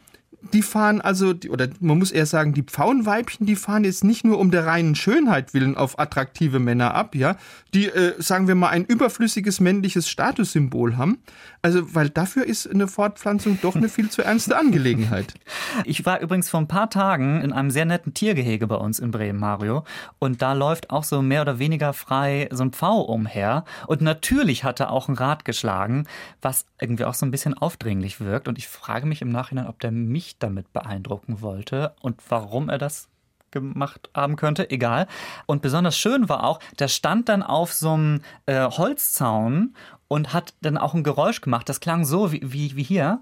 die 0.53 0.61
fahren 0.61 1.01
also, 1.01 1.33
oder 1.49 1.67
man 1.79 1.97
muss 1.97 2.11
eher 2.11 2.25
sagen, 2.25 2.53
die 2.53 2.63
Pfauenweibchen, 2.63 3.45
die 3.45 3.55
fahren 3.55 3.83
jetzt 3.83 4.03
nicht 4.03 4.23
nur 4.23 4.39
um 4.39 4.51
der 4.51 4.65
reinen 4.65 4.95
Schönheit 4.95 5.53
willen 5.53 5.75
auf 5.75 5.99
attraktive 5.99 6.59
Männer 6.59 6.93
ab, 6.93 7.15
ja, 7.15 7.35
die, 7.73 7.87
äh, 7.87 8.13
sagen 8.21 8.47
wir 8.47 8.55
mal, 8.55 8.69
ein 8.69 8.85
überflüssiges 8.85 9.59
männliches 9.59 10.09
Statussymbol 10.09 10.97
haben. 10.97 11.19
Also, 11.61 11.93
weil 11.93 12.09
dafür 12.09 12.45
ist 12.45 12.69
eine 12.69 12.87
Fortpflanzung 12.87 13.59
doch 13.61 13.75
eine 13.75 13.89
viel 13.89 14.09
zu 14.09 14.21
ernste 14.21 14.57
Angelegenheit. 14.57 15.33
Ich 15.85 16.05
war 16.05 16.19
übrigens 16.19 16.49
vor 16.49 16.59
ein 16.59 16.67
paar 16.67 16.89
Tagen 16.89 17.41
in 17.41 17.53
einem 17.53 17.69
sehr 17.69 17.85
netten 17.85 18.13
Tiergehege 18.13 18.65
bei 18.67 18.75
uns 18.75 18.99
in 18.99 19.11
Bremen, 19.11 19.39
Mario. 19.39 19.83
Und 20.17 20.41
da 20.41 20.53
läuft 20.53 20.89
auch 20.89 21.03
so 21.03 21.21
mehr 21.21 21.41
oder 21.41 21.59
weniger 21.59 21.93
frei 21.93 22.49
so 22.51 22.63
ein 22.63 22.71
Pfau 22.71 23.01
umher. 23.01 23.65
Und 23.87 24.01
natürlich 24.01 24.63
hat 24.63 24.79
er 24.79 24.91
auch 24.91 25.07
ein 25.07 25.15
Rad 25.15 25.45
geschlagen, 25.45 26.05
was 26.41 26.65
irgendwie 26.81 27.05
auch 27.05 27.13
so 27.13 27.25
ein 27.25 27.31
bisschen 27.31 27.55
aufdringlich 27.55 28.19
wirkt. 28.19 28.47
Und 28.47 28.57
ich 28.57 28.67
frage 28.67 29.05
mich 29.05 29.21
im 29.21 29.29
Nachhinein, 29.29 29.67
ob 29.67 29.79
der 29.79 29.91
mich 29.91 30.37
damit 30.39 30.73
beeindrucken 30.73 31.41
wollte 31.41 31.93
und 32.01 32.21
warum 32.29 32.69
er 32.69 32.77
das 32.77 33.09
gemacht 33.51 34.09
haben 34.15 34.35
könnte, 34.35 34.69
egal. 34.69 35.07
Und 35.45 35.61
besonders 35.61 35.97
schön 35.97 36.29
war 36.29 36.43
auch, 36.43 36.59
der 36.79 36.87
stand 36.87 37.29
dann 37.29 37.43
auf 37.43 37.73
so 37.73 37.93
einem 37.93 38.21
äh, 38.45 38.69
Holzzaun 38.69 39.75
und 40.07 40.33
hat 40.33 40.53
dann 40.61 40.77
auch 40.77 40.93
ein 40.93 41.03
Geräusch 41.03 41.41
gemacht. 41.41 41.69
Das 41.69 41.79
klang 41.79 42.05
so 42.05 42.31
wie, 42.31 42.41
wie, 42.43 42.75
wie 42.75 42.83
hier. 42.83 43.21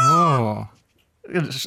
Oh. 0.00 0.66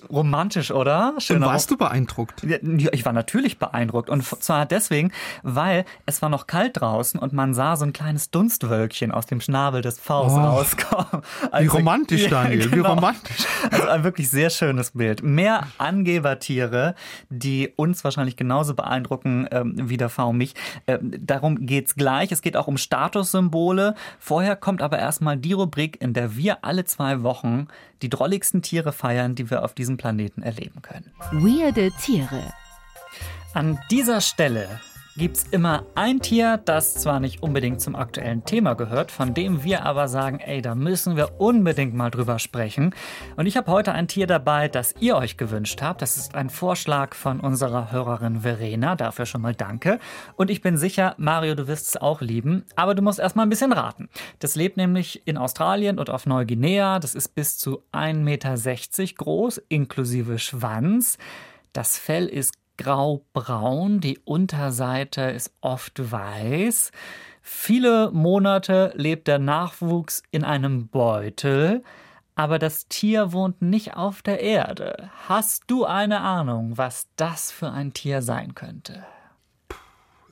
Romantisch, 0.09 0.71
oder? 0.71 1.13
Und 1.13 1.23
Schöner 1.23 1.45
warst 1.47 1.71
du 1.71 1.77
beeindruckt? 1.77 2.43
Ja, 2.43 2.57
ich 2.91 3.05
war 3.05 3.13
natürlich 3.13 3.57
beeindruckt 3.57 4.09
und 4.09 4.21
zwar 4.23 4.65
deswegen, 4.65 5.13
weil 5.43 5.85
es 6.05 6.21
war 6.21 6.27
noch 6.27 6.45
kalt 6.45 6.81
draußen 6.81 7.17
und 7.19 7.31
man 7.31 7.53
sah 7.53 7.77
so 7.77 7.85
ein 7.85 7.93
kleines 7.93 8.31
Dunstwölkchen 8.31 9.11
aus 9.13 9.27
dem 9.27 9.39
Schnabel 9.39 9.81
des 9.81 9.97
Pfaus 9.97 10.33
Oh. 10.33 10.39
rauskommen. 10.39 11.23
Wie 11.43 11.47
Also- 11.51 11.77
romantisch, 11.77 12.23
Ja, 12.23 12.29
Daniel, 12.31 12.65
wie 12.69 12.75
genau. 12.75 12.95
romantisch. 12.95 13.45
Also 13.71 13.87
ein 13.87 14.03
wirklich 14.03 14.29
sehr 14.29 14.49
schönes 14.49 14.91
Bild. 14.91 15.23
Mehr 15.23 15.61
Angebertiere, 15.77 16.93
die 17.29 17.71
uns 17.77 18.03
wahrscheinlich 18.03 18.35
genauso 18.35 18.73
beeindrucken 18.75 19.47
ähm, 19.51 19.75
wie 19.89 19.95
der 19.97 20.09
V 20.09 20.33
mich. 20.33 20.53
Ähm, 20.85 21.13
darum 21.19 21.65
geht's 21.65 21.95
gleich. 21.95 22.31
Es 22.33 22.41
geht 22.41 22.57
auch 22.57 22.67
um 22.67 22.77
Statussymbole. 22.77 23.95
Vorher 24.19 24.57
kommt 24.57 24.81
aber 24.81 24.99
erstmal 24.99 25.37
die 25.37 25.53
Rubrik, 25.53 26.01
in 26.01 26.13
der 26.13 26.35
wir 26.35 26.65
alle 26.65 26.83
zwei 26.83 27.23
Wochen 27.23 27.67
die 28.01 28.09
drolligsten 28.09 28.61
Tiere 28.61 28.91
feiern, 28.91 29.35
die 29.35 29.49
wir 29.49 29.63
auf 29.63 29.73
diesem 29.73 29.97
Planeten 29.97 30.41
erleben 30.41 30.81
können. 30.81 31.11
Weirde 31.31 31.91
Tiere. 32.01 32.53
An 33.53 33.79
dieser 33.89 34.21
Stelle 34.21 34.81
gibt's 35.17 35.45
immer 35.51 35.85
ein 35.95 36.19
Tier, 36.19 36.57
das 36.65 36.95
zwar 36.95 37.21
nicht 37.21 37.41
unbedingt 37.41 37.79
zum 37.79 37.95
aktuellen 37.95 38.43
Thema 38.43 38.73
gehört, 38.73 39.11
von 39.11 39.33
dem 39.33 39.63
wir 39.63 39.85
aber 39.85 40.09
sagen, 40.09 40.39
ey, 40.39 40.61
da 40.61 40.75
müssen 40.75 41.15
wir 41.15 41.39
unbedingt 41.39 41.93
mal 41.93 42.11
drüber 42.11 42.37
sprechen. 42.37 42.93
Und 43.37 43.45
ich 43.45 43.55
habe 43.55 43.71
heute 43.71 43.93
ein 43.93 44.09
Tier 44.09 44.27
dabei, 44.27 44.67
das 44.67 44.93
ihr 44.99 45.15
euch 45.15 45.37
gewünscht 45.37 45.81
habt. 45.81 46.01
Das 46.01 46.17
ist 46.17 46.35
ein 46.35 46.49
Vorschlag 46.49 47.15
von 47.15 47.39
unserer 47.39 47.93
Hörerin 47.93 48.41
Verena. 48.41 48.97
Dafür 48.97 49.25
schon 49.25 49.41
mal 49.41 49.55
danke. 49.55 49.99
Und 50.35 50.49
ich 50.49 50.61
bin 50.61 50.77
sicher, 50.77 51.15
Mario, 51.17 51.55
du 51.55 51.67
wirst 51.69 51.87
es 51.87 51.97
auch 51.97 52.19
lieben. 52.19 52.65
Aber 52.75 52.93
du 52.93 53.01
musst 53.01 53.19
erst 53.19 53.37
mal 53.37 53.43
ein 53.43 53.49
bisschen 53.49 53.71
raten. 53.71 54.09
Das 54.39 54.55
lebt 54.55 54.75
nämlich 54.75 55.25
in 55.25 55.37
Australien 55.37 55.97
und 55.97 56.09
auf 56.09 56.25
Neuguinea. 56.25 56.99
Das 56.99 57.15
ist 57.15 57.35
bis 57.35 57.57
zu 57.57 57.83
1,60 57.93 58.19
Meter 58.21 59.15
groß, 59.15 59.61
inklusive 59.69 60.39
Schwanz. 60.39 61.17
Das 61.71 61.97
Fell 61.97 62.27
ist 62.27 62.53
graubraun, 62.77 63.99
die 63.99 64.19
Unterseite 64.19 65.21
ist 65.21 65.53
oft 65.61 66.11
weiß. 66.11 66.91
Viele 67.41 68.11
Monate 68.11 68.91
lebt 68.95 69.27
der 69.27 69.39
Nachwuchs 69.39 70.23
in 70.31 70.43
einem 70.43 70.87
Beutel, 70.87 71.83
aber 72.35 72.59
das 72.59 72.87
Tier 72.87 73.31
wohnt 73.31 73.61
nicht 73.61 73.95
auf 73.95 74.21
der 74.21 74.41
Erde. 74.41 75.09
Hast 75.27 75.63
du 75.67 75.85
eine 75.85 76.21
Ahnung, 76.21 76.77
was 76.77 77.07
das 77.15 77.51
für 77.51 77.71
ein 77.71 77.93
Tier 77.93 78.21
sein 78.21 78.55
könnte? 78.55 79.05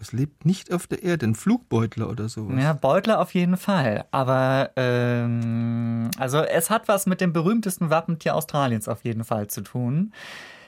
Es 0.03 0.11
lebt 0.11 0.45
nicht 0.45 0.73
auf 0.73 0.85
der 0.85 1.01
Erde, 1.01 1.27
ein 1.27 1.35
Flugbeutler 1.35 2.09
oder 2.09 2.27
sowas. 2.27 2.61
Ja, 2.61 2.73
Beutler 2.73 3.21
auf 3.21 3.33
jeden 3.33 3.55
Fall. 3.55 4.03
Aber 4.11 4.71
ähm, 4.75 6.11
also 6.17 6.39
es 6.39 6.69
hat 6.69 6.89
was 6.89 7.05
mit 7.05 7.21
dem 7.21 7.31
berühmtesten 7.31 7.89
Wappentier 7.89 8.35
Australiens 8.35 8.89
auf 8.89 9.05
jeden 9.05 9.23
Fall 9.23 9.47
zu 9.47 9.61
tun. 9.61 10.11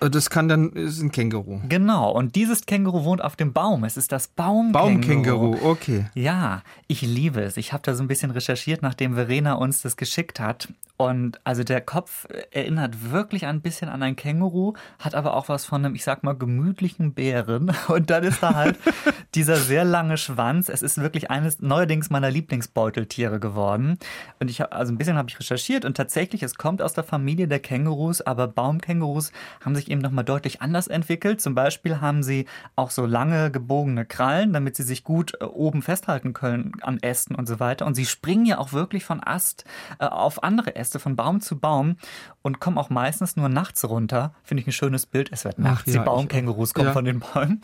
Äh, 0.05 0.09
das 0.09 0.29
kann 0.29 0.47
dann, 0.47 0.71
ist 0.71 1.01
ein 1.01 1.11
Känguru. 1.11 1.61
Genau, 1.67 2.11
und 2.11 2.35
dieses 2.35 2.65
Känguru 2.65 3.03
wohnt 3.03 3.23
auf 3.23 3.35
dem 3.35 3.53
Baum. 3.53 3.83
Es 3.83 3.97
ist 3.97 4.11
das 4.11 4.27
Baumkänguru. 4.27 4.71
Baumkänguru, 4.73 5.57
okay. 5.69 6.05
Ja, 6.13 6.61
ich 6.87 7.01
liebe 7.01 7.41
es. 7.41 7.57
Ich 7.57 7.73
habe 7.73 7.83
da 7.83 7.95
so 7.95 8.03
ein 8.03 8.07
bisschen 8.07 8.31
recherchiert, 8.31 8.81
nachdem 8.81 9.15
Verena 9.15 9.53
uns 9.53 9.81
das 9.81 9.97
geschickt 9.97 10.39
hat. 10.39 10.69
Und 10.97 11.41
also 11.43 11.65
der 11.65 11.81
Kopf 11.81 12.25
erinnert 12.51 13.11
wirklich 13.11 13.45
ein 13.45 13.59
bisschen 13.59 13.89
an 13.89 14.01
ein 14.01 14.15
Känguru, 14.15 14.75
hat 14.97 15.13
aber 15.13 15.35
auch 15.35 15.49
was 15.49 15.65
von 15.65 15.83
einem, 15.83 15.93
ich 15.93 16.05
sag 16.05 16.23
mal, 16.23 16.33
gemütlichen 16.33 17.13
Bären. 17.13 17.75
Und 17.89 18.09
dann 18.09 18.23
ist 18.23 18.41
da 18.41 18.55
halt 18.55 18.79
dieser 19.35 19.57
sehr 19.57 19.83
lange 19.83 20.17
Schwanz. 20.17 20.69
Es 20.69 20.81
ist 20.81 20.97
wirklich 21.01 21.29
eines 21.29 21.59
neuerdings 21.59 22.09
meiner 22.09 22.31
Lieblingsbeuteltiere 22.31 23.41
geworden. 23.41 23.97
Und 24.39 24.49
ich 24.49 24.61
habe, 24.61 24.71
also 24.71 24.93
ein 24.93 24.97
bisschen 24.97 25.17
habe 25.17 25.29
ich 25.29 25.37
recherchiert 25.37 25.83
und 25.83 25.97
tatsächlich, 25.97 26.43
es 26.43 26.55
kommt 26.55 26.81
aus 26.81 26.93
der 26.93 27.03
Familie 27.03 27.49
der 27.49 27.59
Kängurus, 27.59 28.21
aber 28.21 28.47
Baumkängurus 28.47 29.33
haben 29.65 29.75
sich 29.75 29.91
eben 29.95 30.01
nochmal 30.01 30.23
deutlich 30.23 30.61
anders 30.61 30.87
entwickelt. 30.87 31.41
Zum 31.41 31.55
Beispiel 31.55 32.01
haben 32.01 32.21
sie 32.21 32.45
auch 32.75 32.91
so 32.91 33.05
lange 33.05 33.49
gebogene 33.51 34.05
Krallen, 34.05 34.53
damit 34.53 34.75
sie 34.75 34.83
sich 34.83 35.03
gut 35.03 35.33
äh, 35.39 35.45
oben 35.45 35.81
festhalten 35.81 36.33
können 36.33 36.73
an 36.81 36.99
Ästen 37.01 37.35
und 37.35 37.47
so 37.47 37.59
weiter. 37.59 37.85
Und 37.85 37.95
sie 37.95 38.05
springen 38.05 38.45
ja 38.45 38.57
auch 38.57 38.73
wirklich 38.73 39.05
von 39.05 39.21
Ast 39.23 39.65
äh, 39.99 40.05
auf 40.05 40.43
andere 40.43 40.75
Äste, 40.75 40.99
von 40.99 41.15
Baum 41.15 41.41
zu 41.41 41.59
Baum 41.59 41.97
und 42.45 42.59
kommen 42.59 42.77
auch 42.77 42.91
meistens 42.91 43.35
nur 43.35 43.49
nachts 43.49 43.83
runter. 43.89 44.31
Finde 44.43 44.61
ich 44.61 44.67
ein 44.67 44.71
schönes 44.71 45.07
Bild. 45.07 45.29
Es 45.31 45.45
wird 45.45 45.57
nachts, 45.57 45.91
ja, 45.91 45.99
die 45.99 46.05
Baumkängurus 46.05 46.75
kommen 46.75 46.89
ja. 46.89 46.93
von 46.93 47.03
den 47.03 47.19
Bäumen. 47.19 47.61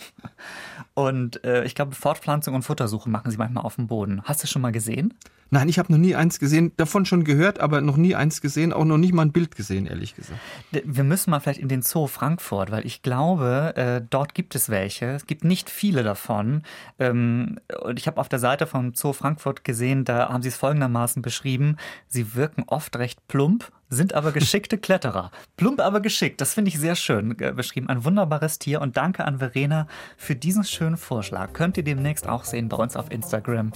Und 0.96 1.44
äh, 1.44 1.64
ich 1.66 1.76
glaube, 1.76 1.94
Fortpflanzung 1.94 2.56
und 2.56 2.64
Futtersuche 2.64 3.08
machen 3.08 3.30
sie 3.30 3.38
manchmal 3.38 3.64
auf 3.64 3.76
dem 3.76 3.86
Boden. 3.86 4.24
Hast 4.24 4.42
du 4.42 4.48
schon 4.48 4.64
mal 4.64 4.72
gesehen? 4.72 5.14
Nein, 5.52 5.70
ich 5.70 5.78
habe 5.78 5.92
noch 5.92 6.00
nie 6.00 6.16
eins 6.16 6.40
gesehen, 6.40 6.72
davon 6.78 7.06
schon 7.06 7.26
gehört, 7.26 7.60
aber 7.60 7.82
noch 7.82 7.98
nie 7.98 8.16
eins 8.16 8.42
gesehen, 8.42 8.74
auch 8.74 8.86
noch 8.86 8.98
nicht 8.98 9.14
mal 9.14 9.24
ein 9.24 9.34
Bild 9.34 9.56
gesehen, 9.56 9.86
ehrlich 9.86 10.16
gesagt. 10.16 10.40
Wir 10.72 11.04
müssen 11.04 11.30
mal 11.30 11.42
vielleicht 11.42 11.60
in 11.60 11.68
den 11.68 11.84
Zoo 11.84 12.08
Frankfurt, 12.08 12.72
weil 12.72 12.86
ich 12.86 13.04
glaube, 13.04 13.74
äh, 13.76 14.02
dort 14.10 14.34
gibt 14.34 14.56
es 14.56 14.70
welche. 14.70 15.08
Es 15.08 15.28
gibt 15.28 15.44
nicht 15.44 15.70
viele 15.70 16.02
davon. 16.02 16.64
Ähm, 16.98 17.60
und 17.84 18.00
ich 18.00 18.08
habe 18.08 18.20
auf 18.20 18.30
der 18.30 18.40
Seite 18.40 18.66
vom 18.66 18.96
Zoo 18.96 19.14
Frankfurt 19.14 19.64
gesehen, 19.64 20.06
da 20.06 20.30
haben 20.30 20.42
sie 20.42 20.50
es 20.50 20.58
folgendermaßen 20.58 21.22
beschrieben. 21.22 21.76
Sie 22.08 22.34
wirken 22.34 22.64
oft 22.66 22.96
recht 22.96 23.28
plump, 23.28 23.72
sind 23.92 24.16
aber 24.16 24.32
geschickte 24.32 24.78
Kletterer. 24.78 25.32
Plump, 25.58 25.82
aber 25.82 26.00
geschickt. 26.00 26.42
Das 26.42 26.54
finde 26.54 26.70
ich 26.70 26.80
sehr 26.80 26.96
schön 26.96 27.38
äh, 27.40 27.52
beschrieben. 27.52 27.90
Ein 27.90 28.04
wunderbares 28.04 28.58
Tier. 28.58 28.82
Und 28.82 28.98
danke 28.98 29.26
an 29.26 29.38
Verena 29.38 29.86
für 30.18 30.36
diesen 30.36 30.64
schönen 30.64 30.98
Vorschlag. 30.98 31.54
Könnt 31.54 31.78
ihr 31.78 31.84
demnächst 31.84 32.28
auch 32.28 32.46
sehen 32.46 32.70
bei 32.70 32.78
uns 32.78 32.96
auf 32.96 33.12
Instagram, 33.12 33.74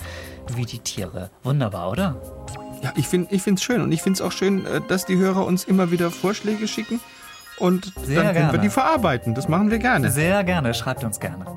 wie 0.56 0.66
die 0.66 0.80
Tiere. 0.80 1.30
Wunderbar, 1.44 1.92
oder? 1.92 2.22
Ja, 2.82 2.94
ich 2.96 3.08
finde 3.08 3.28
es 3.32 3.62
schön. 3.62 3.82
Und 3.82 3.92
ich 3.92 4.02
finde 4.02 4.16
es 4.18 4.22
auch 4.22 4.32
schön, 4.32 4.66
äh, 4.66 4.82
dass 4.88 5.06
die 5.06 5.18
Hörer 5.18 5.46
uns 5.46 5.66
immer 5.66 5.92
wieder 5.92 6.10
Vorschläge 6.10 6.68
schicken. 6.68 7.02
Und 7.60 7.94
Sehr 8.04 8.16
dann 8.16 8.26
können 8.28 8.34
gerne. 8.34 8.54
wir 8.54 8.60
die 8.60 8.70
verarbeiten. 8.70 9.36
Das 9.36 9.48
machen 9.48 9.70
wir 9.70 9.80
gerne. 9.80 10.12
Sehr 10.12 10.44
gerne. 10.44 10.74
Schreibt 10.74 11.04
uns 11.04 11.20
gerne. 11.20 11.55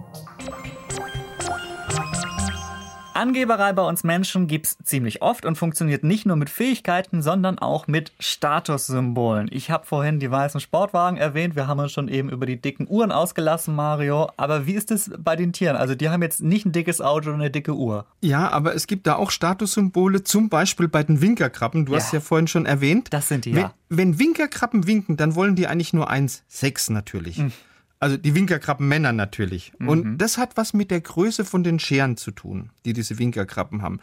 Angeberei 3.18 3.72
bei 3.72 3.82
uns 3.82 4.04
Menschen 4.04 4.46
gibt's 4.46 4.78
ziemlich 4.84 5.22
oft 5.22 5.44
und 5.44 5.58
funktioniert 5.58 6.04
nicht 6.04 6.24
nur 6.24 6.36
mit 6.36 6.48
Fähigkeiten, 6.48 7.20
sondern 7.20 7.58
auch 7.58 7.88
mit 7.88 8.12
Statussymbolen. 8.20 9.48
Ich 9.50 9.72
habe 9.72 9.84
vorhin 9.84 10.20
die 10.20 10.30
weißen 10.30 10.60
Sportwagen 10.60 11.18
erwähnt, 11.18 11.56
wir 11.56 11.66
haben 11.66 11.80
uns 11.80 11.90
schon 11.90 12.06
eben 12.06 12.30
über 12.30 12.46
die 12.46 12.60
dicken 12.60 12.86
Uhren 12.88 13.10
ausgelassen, 13.10 13.74
Mario. 13.74 14.30
Aber 14.36 14.68
wie 14.68 14.74
ist 14.74 14.92
es 14.92 15.10
bei 15.18 15.34
den 15.34 15.52
Tieren? 15.52 15.74
Also 15.74 15.96
die 15.96 16.10
haben 16.10 16.22
jetzt 16.22 16.42
nicht 16.42 16.64
ein 16.64 16.70
dickes 16.70 17.00
Auto 17.00 17.30
oder 17.30 17.40
eine 17.40 17.50
dicke 17.50 17.74
Uhr. 17.74 18.06
Ja, 18.20 18.52
aber 18.52 18.76
es 18.76 18.86
gibt 18.86 19.08
da 19.08 19.16
auch 19.16 19.32
Statussymbole, 19.32 20.22
zum 20.22 20.48
Beispiel 20.48 20.86
bei 20.86 21.02
den 21.02 21.20
Winkerkrabben. 21.20 21.86
Du 21.86 21.94
ja. 21.94 21.98
hast 21.98 22.12
ja 22.12 22.20
vorhin 22.20 22.46
schon 22.46 22.66
erwähnt. 22.66 23.08
Das 23.10 23.26
sind 23.26 23.46
die, 23.46 23.52
wenn, 23.52 23.62
ja. 23.62 23.74
Wenn 23.88 24.20
Winkerkrabben 24.20 24.86
winken, 24.86 25.16
dann 25.16 25.34
wollen 25.34 25.56
die 25.56 25.66
eigentlich 25.66 25.92
nur 25.92 26.08
eins, 26.08 26.44
sechs 26.46 26.88
natürlich. 26.88 27.38
Mhm. 27.38 27.52
Also 28.00 28.16
die 28.16 28.34
Winkerkrabbenmänner 28.34 29.12
natürlich. 29.12 29.72
Mhm. 29.78 29.88
Und 29.88 30.18
das 30.18 30.38
hat 30.38 30.56
was 30.56 30.72
mit 30.72 30.90
der 30.90 31.00
Größe 31.00 31.44
von 31.44 31.64
den 31.64 31.78
Scheren 31.78 32.16
zu 32.16 32.30
tun, 32.30 32.70
die 32.84 32.92
diese 32.92 33.18
Winkerkrabben 33.18 33.82
haben. 33.82 34.00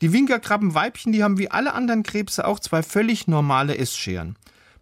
Die 0.00 0.12
Winkerkrabbenweibchen, 0.12 1.12
die 1.12 1.24
haben 1.24 1.38
wie 1.38 1.50
alle 1.50 1.74
anderen 1.74 2.02
Krebse 2.02 2.46
auch 2.46 2.60
zwei 2.60 2.82
völlig 2.82 3.26
normale 3.26 3.76
Essscheren. 3.76 4.36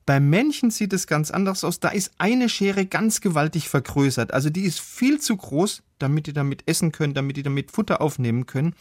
Beim 0.04 0.30
Männchen 0.30 0.70
sieht 0.70 0.92
es 0.92 1.06
ganz 1.06 1.30
anders 1.30 1.64
aus. 1.64 1.80
Da 1.80 1.88
ist 1.88 2.12
eine 2.18 2.48
Schere 2.48 2.86
ganz 2.86 3.20
gewaltig 3.20 3.68
vergrößert. 3.68 4.32
Also 4.32 4.50
die 4.50 4.62
ist 4.62 4.80
viel 4.80 5.20
zu 5.20 5.36
groß, 5.36 5.82
damit 5.98 6.26
die 6.26 6.32
damit 6.32 6.62
essen 6.66 6.92
können, 6.92 7.14
damit 7.14 7.36
die 7.36 7.42
damit 7.42 7.72
Futter 7.72 8.00
aufnehmen 8.00 8.46
können. 8.46 8.74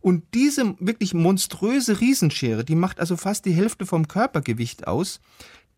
Und 0.00 0.22
diese 0.34 0.74
wirklich 0.80 1.14
monströse 1.14 2.00
Riesenschere, 2.00 2.64
die 2.64 2.74
macht 2.74 3.00
also 3.00 3.16
fast 3.16 3.46
die 3.46 3.52
Hälfte 3.52 3.86
vom 3.86 4.08
Körpergewicht 4.08 4.86
aus 4.86 5.20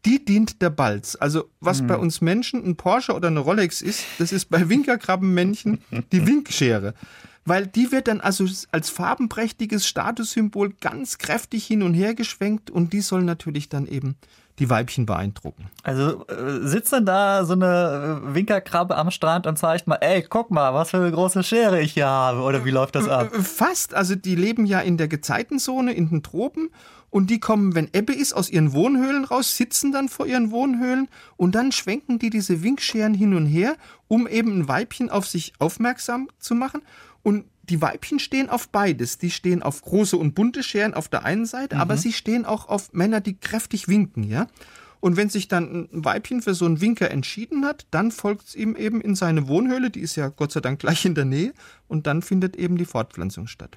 die 0.05 0.25
dient 0.25 0.63
der 0.63 0.71
Balz. 0.71 1.17
Also 1.19 1.51
was 1.61 1.83
mhm. 1.83 1.87
bei 1.89 1.97
uns 1.97 2.21
Menschen 2.21 2.65
ein 2.65 2.77
Porsche 2.77 3.15
oder 3.15 3.29
eine 3.29 3.41
Rolex 3.41 3.83
ist, 3.83 4.05
das 4.19 4.33
ist 4.33 4.47
bei 4.47 4.69
Winkerkrabbenmännchen 4.69 5.81
die 6.13 6.27
Winkschere. 6.27 6.95
Weil 7.45 7.67
die 7.67 7.93
wird 7.93 8.09
dann 8.09 8.21
also 8.21 8.47
als 8.73 8.91
farbenprächtiges 8.91 9.87
Statussymbol 9.87 10.75
ganz 10.81 11.19
kräftig 11.19 11.65
hin 11.65 11.83
und 11.83 11.95
her 11.95 12.15
geschwenkt 12.15 12.71
und 12.71 12.93
die 12.93 13.01
soll 13.01 13.23
natürlich 13.23 13.69
dann 13.69 13.87
eben 13.87 14.17
die 14.59 14.71
Weibchen 14.71 15.07
beeindrucken. 15.07 15.67
Also 15.83 16.27
äh, 16.29 16.67
sitzt 16.67 16.93
dann 16.93 17.05
da 17.05 17.45
so 17.45 17.53
eine 17.53 18.23
äh, 18.25 18.35
Winkerkrabbe 18.35 18.97
am 18.97 19.11
Strand 19.11 19.47
und 19.47 19.59
zeigt 19.59 19.87
mal, 19.87 19.97
ey, 19.97 20.23
guck 20.23 20.51
mal, 20.51 20.73
was 20.73 20.91
für 20.91 20.97
eine 20.99 21.13
große 21.13 21.43
Schere 21.43 21.81
ich 21.81 21.93
hier 21.93 22.07
habe. 22.07 22.41
Oder 22.41 22.65
wie 22.65 22.71
läuft 22.71 22.95
das 22.95 23.09
ab? 23.09 23.33
Äh, 23.35 23.43
fast. 23.43 23.95
Also 23.95 24.15
die 24.15 24.35
leben 24.35 24.67
ja 24.67 24.81
in 24.81 24.97
der 24.97 25.09
Gezeitenzone, 25.09 25.93
in 25.93 26.09
den 26.09 26.23
Tropen 26.23 26.71
und 27.11 27.31
die 27.31 27.41
kommen, 27.41 27.75
wenn 27.75 27.89
Ebbe 27.93 28.13
ist, 28.13 28.35
aus 28.35 28.51
ihren 28.51 28.73
Wohnhöhlen 28.73 29.25
raus, 29.25 29.57
sitzen 29.57 29.93
dann 29.93 30.09
vor 30.09 30.27
ihren 30.27 30.51
Wohnhöhlen 30.51 31.09
und 31.37 31.55
dann 31.55 31.73
schwenken 31.73 32.19
die 32.19 32.31
diese 32.31 32.63
Winkscheren 32.63 33.15
hin 33.15 33.35
und 33.35 33.47
her, 33.47 33.77
um 34.09 34.27
eben 34.27 34.59
ein 34.59 34.69
Weibchen 34.69 35.11
auf 35.11 35.27
sich 35.27 35.53
aufmerksam 35.59 36.29
zu 36.39 36.55
machen. 36.55 36.83
Und 37.23 37.45
die 37.69 37.83
Weibchen 37.83 38.19
stehen 38.19 38.49
auf 38.49 38.69
beides. 38.69 39.19
Die 39.19 39.31
stehen 39.31 39.63
auf 39.63 39.83
große 39.83 40.17
und 40.17 40.35
bunte 40.35 40.63
Scheren 40.63 40.95
auf 40.95 41.09
der 41.09 41.25
einen 41.25 41.47
Seite, 41.47 41.77
mhm. 41.77 41.81
aber 41.81 41.97
sie 41.97 42.13
stehen 42.13 42.45
auch 42.45 42.69
auf 42.69 42.93
Männer, 42.93 43.21
die 43.21 43.39
kräftig 43.39 43.89
winken, 43.89 44.23
ja. 44.25 44.47
Und 45.01 45.17
wenn 45.17 45.29
sich 45.29 45.47
dann 45.47 45.89
ein 45.93 46.05
Weibchen 46.05 46.43
für 46.43 46.55
so 46.55 46.65
einen 46.65 46.81
Winker 46.81 47.11
entschieden 47.11 47.65
hat, 47.65 47.87
dann 47.91 48.11
folgt 48.11 48.49
es 48.49 48.55
ihm 48.55 48.75
eben 48.77 49.01
in 49.01 49.15
seine 49.15 49.47
Wohnhöhle, 49.47 49.91
die 49.91 50.01
ist 50.01 50.17
ja 50.17 50.29
Gott 50.29 50.53
sei 50.53 50.61
Dank 50.61 50.81
gleich 50.81 51.05
in 51.05 51.15
der 51.15 51.27
Nähe, 51.27 51.53
und 51.87 52.07
dann 52.07 52.23
findet 52.23 52.57
eben 52.57 52.77
die 52.77 52.87
Fortpflanzung 52.87 53.47
statt. 53.47 53.77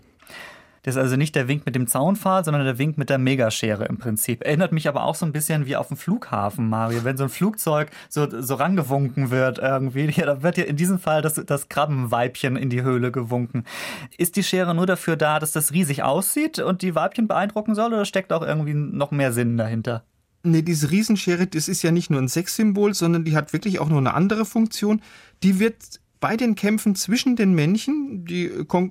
Das 0.83 0.95
ist 0.95 1.01
also 1.01 1.15
nicht 1.15 1.35
der 1.35 1.47
Wink 1.47 1.65
mit 1.65 1.75
dem 1.75 1.87
Zaunpfahl, 1.87 2.43
sondern 2.45 2.63
der 2.63 2.77
Wink 2.77 2.97
mit 2.97 3.09
der 3.09 3.17
Megaschere 3.17 3.85
im 3.85 3.97
Prinzip. 3.97 4.45
Erinnert 4.45 4.71
mich 4.71 4.87
aber 4.87 5.03
auch 5.03 5.15
so 5.15 5.25
ein 5.25 5.31
bisschen 5.31 5.65
wie 5.65 5.75
auf 5.75 5.87
dem 5.87 5.97
Flughafen, 5.97 6.69
Mario. 6.69 7.03
Wenn 7.03 7.17
so 7.17 7.23
ein 7.23 7.29
Flugzeug 7.29 7.89
so, 8.09 8.27
so 8.41 8.55
rangewunken 8.55 9.31
wird 9.31 9.59
irgendwie, 9.59 10.09
ja, 10.09 10.25
da 10.25 10.43
wird 10.43 10.57
ja 10.57 10.63
in 10.63 10.75
diesem 10.75 10.99
Fall 10.99 11.21
das, 11.21 11.35
das 11.35 11.69
Krabbenweibchen 11.69 12.55
in 12.55 12.69
die 12.69 12.81
Höhle 12.81 13.11
gewunken. 13.11 13.65
Ist 14.17 14.35
die 14.35 14.43
Schere 14.43 14.73
nur 14.75 14.85
dafür 14.85 15.15
da, 15.15 15.39
dass 15.39 15.51
das 15.51 15.71
riesig 15.73 16.03
aussieht 16.03 16.59
und 16.59 16.81
die 16.81 16.95
Weibchen 16.95 17.27
beeindrucken 17.27 17.75
soll 17.75 17.93
oder 17.93 18.05
steckt 18.05 18.33
auch 18.33 18.43
irgendwie 18.43 18.73
noch 18.73 19.11
mehr 19.11 19.33
Sinn 19.33 19.57
dahinter? 19.57 20.03
Nee, 20.43 20.61
diese 20.61 20.89
Riesenschere, 20.89 21.47
das 21.47 21.67
ist 21.67 21.83
ja 21.83 21.91
nicht 21.91 22.09
nur 22.09 22.21
ein 22.21 22.29
Sexsymbol, 22.29 22.93
sondern 22.93 23.25
die 23.25 23.35
hat 23.35 23.51
wirklich 23.51 23.79
auch 23.79 23.89
noch 23.89 23.97
eine 23.97 24.13
andere 24.13 24.45
Funktion. 24.45 25.01
Die 25.43 25.59
wird 25.59 25.99
bei 26.19 26.37
den 26.37 26.55
Kämpfen 26.55 26.95
zwischen 26.95 27.35
den 27.35 27.53
Männchen, 27.53 28.25
die 28.25 28.45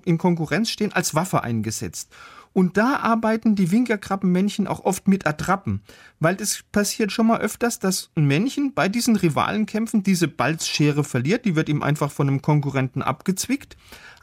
in 0.04 0.18
Konkurrenz 0.18 0.70
stehen, 0.70 0.92
als 0.92 1.14
Waffe 1.14 1.42
eingesetzt. 1.42 2.10
Und 2.52 2.76
da 2.76 2.96
arbeiten 2.96 3.54
die 3.54 3.70
Winkerkrabbenmännchen 3.70 4.66
auch 4.66 4.84
oft 4.84 5.06
mit 5.06 5.26
Attrappen, 5.26 5.82
weil 6.18 6.36
es 6.40 6.64
passiert 6.72 7.12
schon 7.12 7.26
mal 7.26 7.40
öfters, 7.40 7.78
dass 7.78 8.10
ein 8.16 8.26
Männchen 8.26 8.72
bei 8.74 8.88
diesen 8.88 9.16
Rivalenkämpfen 9.16 10.02
diese 10.02 10.28
Balzschere 10.28 11.04
verliert, 11.04 11.44
die 11.44 11.54
wird 11.54 11.68
ihm 11.68 11.82
einfach 11.82 12.10
von 12.10 12.26
einem 12.26 12.42
Konkurrenten 12.42 13.02
abgezwickt. 13.02 13.76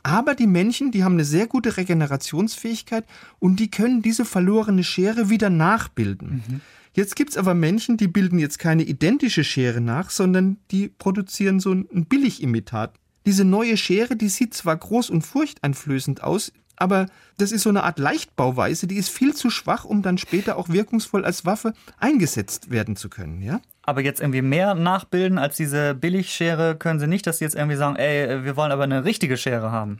Aber 0.04 0.36
die 0.36 0.48
Männchen, 0.48 0.92
die 0.92 1.04
haben 1.04 1.14
eine 1.14 1.26
sehr 1.26 1.48
gute 1.48 1.78
Regenerationsfähigkeit 1.78 3.06
und 3.40 3.60
die 3.60 3.72
können 3.72 4.02
diese 4.02 4.26
verlorene 4.26 4.84
Schere 4.84 5.30
wieder 5.30 5.50
nachbilden. 5.50 6.44
Mhm. 6.48 6.62
Jetzt 6.96 7.18
gibt's 7.18 7.36
aber 7.36 7.54
Männchen, 7.54 7.98
die 7.98 8.08
bilden 8.08 8.40
jetzt 8.40 8.58
keine 8.58 8.84
identische 8.84 9.44
Schere 9.44 9.82
nach, 9.82 10.10
sondern 10.10 10.58
die 10.72 10.88
produzieren 10.88 11.60
so 11.60 11.74
ein 11.74 12.06
Billigimitat. 12.06 12.94
Diese 13.26 13.44
neue 13.44 13.76
Schere, 13.76 14.16
die 14.16 14.30
sieht 14.30 14.54
zwar 14.54 14.78
groß 14.78 15.10
und 15.10 15.24
furchteinflößend 15.24 16.24
aus, 16.24 16.54
aber 16.78 17.08
das 17.38 17.52
ist 17.52 17.64
so 17.64 17.70
eine 17.70 17.84
Art 17.84 18.00
Leichtbauweise, 18.00 18.88
die 18.88 18.96
ist 18.96 19.10
viel 19.10 19.34
zu 19.34 19.50
schwach, 19.50 19.84
um 19.84 20.04
dann 20.04 20.18
später 20.18 20.56
auch 20.56 20.70
wirkungsvoll 20.70 21.26
als 21.26 21.46
Waffe 21.46 21.74
eingesetzt 22.00 22.70
werden 22.72 22.96
zu 22.96 23.10
können, 23.10 23.42
ja? 23.42 23.60
Aber 23.84 24.02
jetzt 24.02 24.22
irgendwie 24.22 24.42
mehr 24.42 24.74
nachbilden 24.74 25.38
als 25.38 25.58
diese 25.58 25.96
Billigschere 25.96 26.78
können 26.78 27.02
sie 27.02 27.08
nicht, 27.08 27.28
dass 27.28 27.40
sie 27.40 27.46
jetzt 27.46 27.56
irgendwie 27.56 27.78
sagen, 27.78 27.98
ey, 27.98 28.46
wir 28.46 28.56
wollen 28.56 28.72
aber 28.72 28.84
eine 28.84 29.04
richtige 29.04 29.36
Schere 29.36 29.70
haben. 29.70 30.00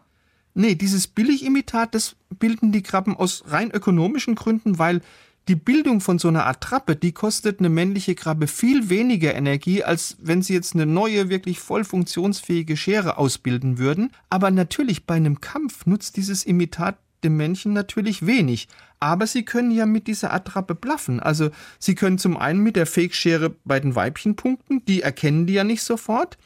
Nee, 0.54 0.76
dieses 0.76 1.08
Billigimitat, 1.08 1.94
das 1.94 2.16
bilden 2.30 2.72
die 2.72 2.84
Krabben 2.84 3.18
aus 3.18 3.44
rein 3.48 3.72
ökonomischen 3.72 4.36
Gründen, 4.36 4.80
weil 4.80 5.02
die 5.48 5.56
Bildung 5.56 6.02
von 6.02 6.18
so 6.18 6.28
einer 6.28 6.48
Attrappe, 6.48 6.96
die 6.96 7.12
kostet 7.12 7.60
eine 7.60 7.70
männliche 7.70 8.16
Krabbe 8.16 8.48
viel 8.48 8.90
weniger 8.90 9.36
Energie, 9.36 9.84
als 9.84 10.18
wenn 10.20 10.42
sie 10.42 10.54
jetzt 10.54 10.74
eine 10.74 10.88
neue, 10.88 11.30
wirklich 11.30 11.60
voll 11.60 11.84
funktionsfähige 11.84 12.76
Schere 12.76 13.18
ausbilden 13.18 13.78
würden. 13.78 14.12
Aber 14.30 14.50
natürlich 14.50 15.06
bei 15.06 15.16
einem 15.16 15.42
Kampf 15.42 15.86
nutzt 15.86 16.18
dieses 16.18 16.44
Imitat 16.44 16.98
dem 17.24 17.38
Männchen 17.38 17.74
natürlich 17.74 18.26
wenig. 18.26 18.68
Aber 19.00 19.28
sie 19.28 19.44
können 19.44 19.72
ja 19.72 19.86
mit 19.86 20.08
dieser 20.08 20.34
Attrappe 20.34 20.74
blaffen. 20.74 21.20
Also 21.20 21.50
sie 21.80 21.96
können 21.96 22.18
zum 22.18 22.38
einen 22.38 22.60
mit 22.60 22.76
der 22.76 22.86
Fake-Schere 22.86 23.56
bei 23.66 23.80
den 23.80 23.96
Weibchen 23.96 24.36
punkten, 24.36 24.84
die 24.86 25.02
erkennen 25.02 25.46
die 25.46 25.54
ja 25.54 25.64
nicht 25.64 25.84
sofort. 25.84 26.38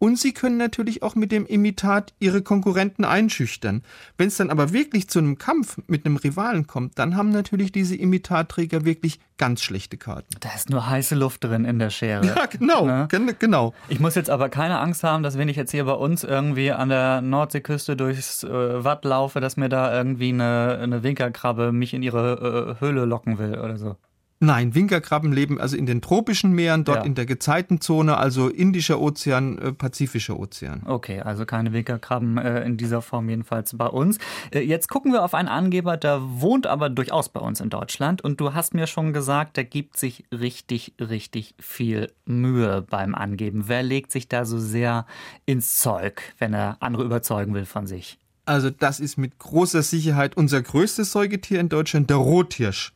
Und 0.00 0.18
sie 0.18 0.32
können 0.32 0.56
natürlich 0.56 1.02
auch 1.02 1.14
mit 1.14 1.30
dem 1.30 1.44
Imitat 1.44 2.14
ihre 2.20 2.40
Konkurrenten 2.40 3.04
einschüchtern. 3.04 3.82
Wenn 4.16 4.28
es 4.28 4.38
dann 4.38 4.48
aber 4.48 4.72
wirklich 4.72 5.08
zu 5.08 5.18
einem 5.18 5.36
Kampf 5.36 5.76
mit 5.88 6.06
einem 6.06 6.16
Rivalen 6.16 6.66
kommt, 6.66 6.98
dann 6.98 7.16
haben 7.16 7.28
natürlich 7.28 7.70
diese 7.70 7.96
Imitatträger 7.96 8.86
wirklich 8.86 9.20
ganz 9.36 9.60
schlechte 9.60 9.98
Karten. 9.98 10.34
Da 10.40 10.54
ist 10.54 10.70
nur 10.70 10.88
heiße 10.88 11.14
Luft 11.14 11.44
drin 11.44 11.66
in 11.66 11.78
der 11.78 11.90
Schere. 11.90 12.24
Ja, 12.24 12.46
genau, 12.46 12.86
ne? 12.86 13.08
genau. 13.38 13.74
Ich 13.90 14.00
muss 14.00 14.14
jetzt 14.14 14.30
aber 14.30 14.48
keine 14.48 14.78
Angst 14.78 15.04
haben, 15.04 15.22
dass 15.22 15.36
wenn 15.36 15.50
ich 15.50 15.56
jetzt 15.56 15.70
hier 15.70 15.84
bei 15.84 15.92
uns 15.92 16.24
irgendwie 16.24 16.72
an 16.72 16.88
der 16.88 17.20
Nordseeküste 17.20 17.94
durchs 17.94 18.42
äh, 18.42 18.82
Watt 18.82 19.04
laufe, 19.04 19.40
dass 19.40 19.58
mir 19.58 19.68
da 19.68 19.94
irgendwie 19.94 20.30
eine, 20.30 20.78
eine 20.80 21.02
Winkerkrabbe 21.02 21.72
mich 21.72 21.92
in 21.92 22.02
ihre 22.02 22.78
äh, 22.78 22.80
Höhle 22.80 23.04
locken 23.04 23.38
will 23.38 23.58
oder 23.58 23.76
so. 23.76 23.96
Nein, 24.42 24.74
Winkerkrabben 24.74 25.32
leben 25.32 25.60
also 25.60 25.76
in 25.76 25.84
den 25.84 26.00
tropischen 26.00 26.52
Meeren, 26.52 26.84
dort 26.84 27.00
ja. 27.00 27.04
in 27.04 27.14
der 27.14 27.26
Gezeitenzone, 27.26 28.16
also 28.16 28.48
Indischer 28.48 28.98
Ozean, 28.98 29.58
äh, 29.58 29.72
Pazifischer 29.72 30.38
Ozean. 30.40 30.82
Okay, 30.86 31.20
also 31.20 31.44
keine 31.44 31.74
Winkerkrabben 31.74 32.38
äh, 32.38 32.62
in 32.64 32.78
dieser 32.78 33.02
Form 33.02 33.28
jedenfalls 33.28 33.76
bei 33.76 33.86
uns. 33.86 34.16
Äh, 34.50 34.60
jetzt 34.60 34.88
gucken 34.88 35.12
wir 35.12 35.24
auf 35.24 35.34
einen 35.34 35.48
Angeber, 35.48 35.98
der 35.98 36.22
wohnt 36.22 36.66
aber 36.66 36.88
durchaus 36.88 37.28
bei 37.28 37.40
uns 37.40 37.60
in 37.60 37.68
Deutschland 37.68 38.22
und 38.24 38.40
du 38.40 38.54
hast 38.54 38.72
mir 38.72 38.86
schon 38.86 39.12
gesagt, 39.12 39.58
der 39.58 39.64
gibt 39.64 39.98
sich 39.98 40.24
richtig, 40.32 40.94
richtig 40.98 41.54
viel 41.58 42.10
Mühe 42.24 42.80
beim 42.80 43.14
Angeben. 43.14 43.64
Wer 43.66 43.82
legt 43.82 44.10
sich 44.10 44.26
da 44.26 44.46
so 44.46 44.58
sehr 44.58 45.04
ins 45.44 45.76
Zeug, 45.76 46.22
wenn 46.38 46.54
er 46.54 46.78
andere 46.80 47.04
überzeugen 47.04 47.52
will 47.52 47.66
von 47.66 47.86
sich? 47.86 48.18
Also 48.46 48.70
das 48.70 49.00
ist 49.00 49.18
mit 49.18 49.38
großer 49.38 49.82
Sicherheit 49.82 50.36
unser 50.36 50.62
größtes 50.62 51.12
Säugetier 51.12 51.60
in 51.60 51.68
Deutschland, 51.68 52.10
der 52.10 52.16
Rothirsch. 52.16 52.92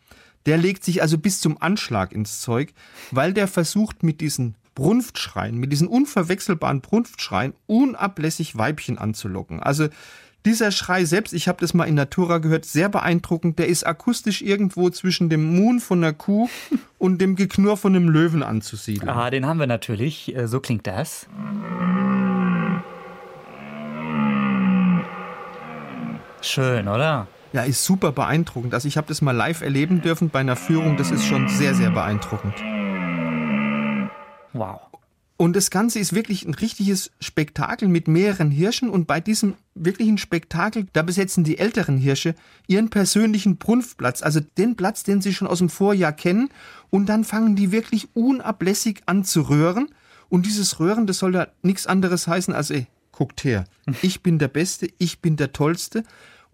Der 0.46 0.58
legt 0.58 0.84
sich 0.84 1.02
also 1.02 1.18
bis 1.18 1.40
zum 1.40 1.60
Anschlag 1.60 2.12
ins 2.12 2.40
Zeug, 2.40 2.72
weil 3.10 3.32
der 3.32 3.48
versucht 3.48 4.02
mit 4.02 4.20
diesen 4.20 4.54
Brunftschreien, 4.74 5.56
mit 5.56 5.72
diesen 5.72 5.88
unverwechselbaren 5.88 6.80
Brunftschreien 6.80 7.54
unablässig 7.66 8.58
Weibchen 8.58 8.98
anzulocken. 8.98 9.60
Also 9.60 9.88
dieser 10.44 10.72
Schrei 10.72 11.06
selbst, 11.06 11.32
ich 11.32 11.48
habe 11.48 11.60
das 11.60 11.72
mal 11.72 11.84
in 11.84 11.94
Natura 11.94 12.36
gehört, 12.38 12.66
sehr 12.66 12.90
beeindruckend. 12.90 13.58
Der 13.58 13.68
ist 13.68 13.86
akustisch 13.86 14.42
irgendwo 14.42 14.90
zwischen 14.90 15.30
dem 15.30 15.56
Muhn 15.56 15.80
von 15.80 16.04
einer 16.04 16.12
Kuh 16.12 16.48
und 16.98 17.18
dem 17.20 17.34
Geknurr 17.34 17.78
von 17.78 17.96
einem 17.96 18.10
Löwen 18.10 18.42
anzusiedeln. 18.42 19.08
Ah, 19.08 19.30
den 19.30 19.46
haben 19.46 19.58
wir 19.58 19.66
natürlich. 19.66 20.36
Äh, 20.36 20.46
so 20.46 20.60
klingt 20.60 20.86
das. 20.86 21.26
Schön, 26.42 26.88
oder? 26.88 27.26
Ja, 27.54 27.62
ist 27.62 27.84
super 27.84 28.10
beeindruckend. 28.10 28.74
Also 28.74 28.88
ich 28.88 28.96
habe 28.96 29.06
das 29.06 29.22
mal 29.22 29.30
live 29.30 29.60
erleben 29.60 30.02
dürfen 30.02 30.28
bei 30.28 30.40
einer 30.40 30.56
Führung. 30.56 30.96
Das 30.96 31.12
ist 31.12 31.24
schon 31.24 31.46
sehr, 31.48 31.72
sehr 31.76 31.90
beeindruckend. 31.90 32.52
Wow. 34.52 34.80
Und 35.36 35.54
das 35.54 35.70
Ganze 35.70 36.00
ist 36.00 36.16
wirklich 36.16 36.44
ein 36.48 36.54
richtiges 36.54 37.12
Spektakel 37.20 37.86
mit 37.86 38.08
mehreren 38.08 38.50
Hirschen. 38.50 38.90
Und 38.90 39.06
bei 39.06 39.20
diesem 39.20 39.54
wirklichen 39.76 40.18
Spektakel, 40.18 40.88
da 40.94 41.02
besetzen 41.02 41.44
die 41.44 41.58
älteren 41.58 41.96
Hirsche 41.96 42.34
ihren 42.66 42.90
persönlichen 42.90 43.56
Brunftplatz, 43.56 44.20
also 44.22 44.40
den 44.40 44.74
Platz, 44.74 45.04
den 45.04 45.20
sie 45.20 45.32
schon 45.32 45.46
aus 45.46 45.58
dem 45.58 45.68
Vorjahr 45.68 46.12
kennen. 46.12 46.48
Und 46.90 47.06
dann 47.06 47.22
fangen 47.22 47.54
die 47.54 47.70
wirklich 47.70 48.08
unablässig 48.16 49.02
an 49.06 49.22
zu 49.22 49.42
röhren. 49.42 49.90
Und 50.28 50.46
dieses 50.46 50.80
Röhren, 50.80 51.06
das 51.06 51.18
soll 51.18 51.30
da 51.30 51.46
nichts 51.62 51.86
anderes 51.86 52.26
heißen 52.26 52.52
als, 52.52 52.70
ey, 52.70 52.88
guckt 53.12 53.44
her, 53.44 53.66
ich 54.02 54.24
bin 54.24 54.40
der 54.40 54.48
Beste, 54.48 54.88
ich 54.98 55.20
bin 55.20 55.36
der 55.36 55.52
Tollste. 55.52 56.02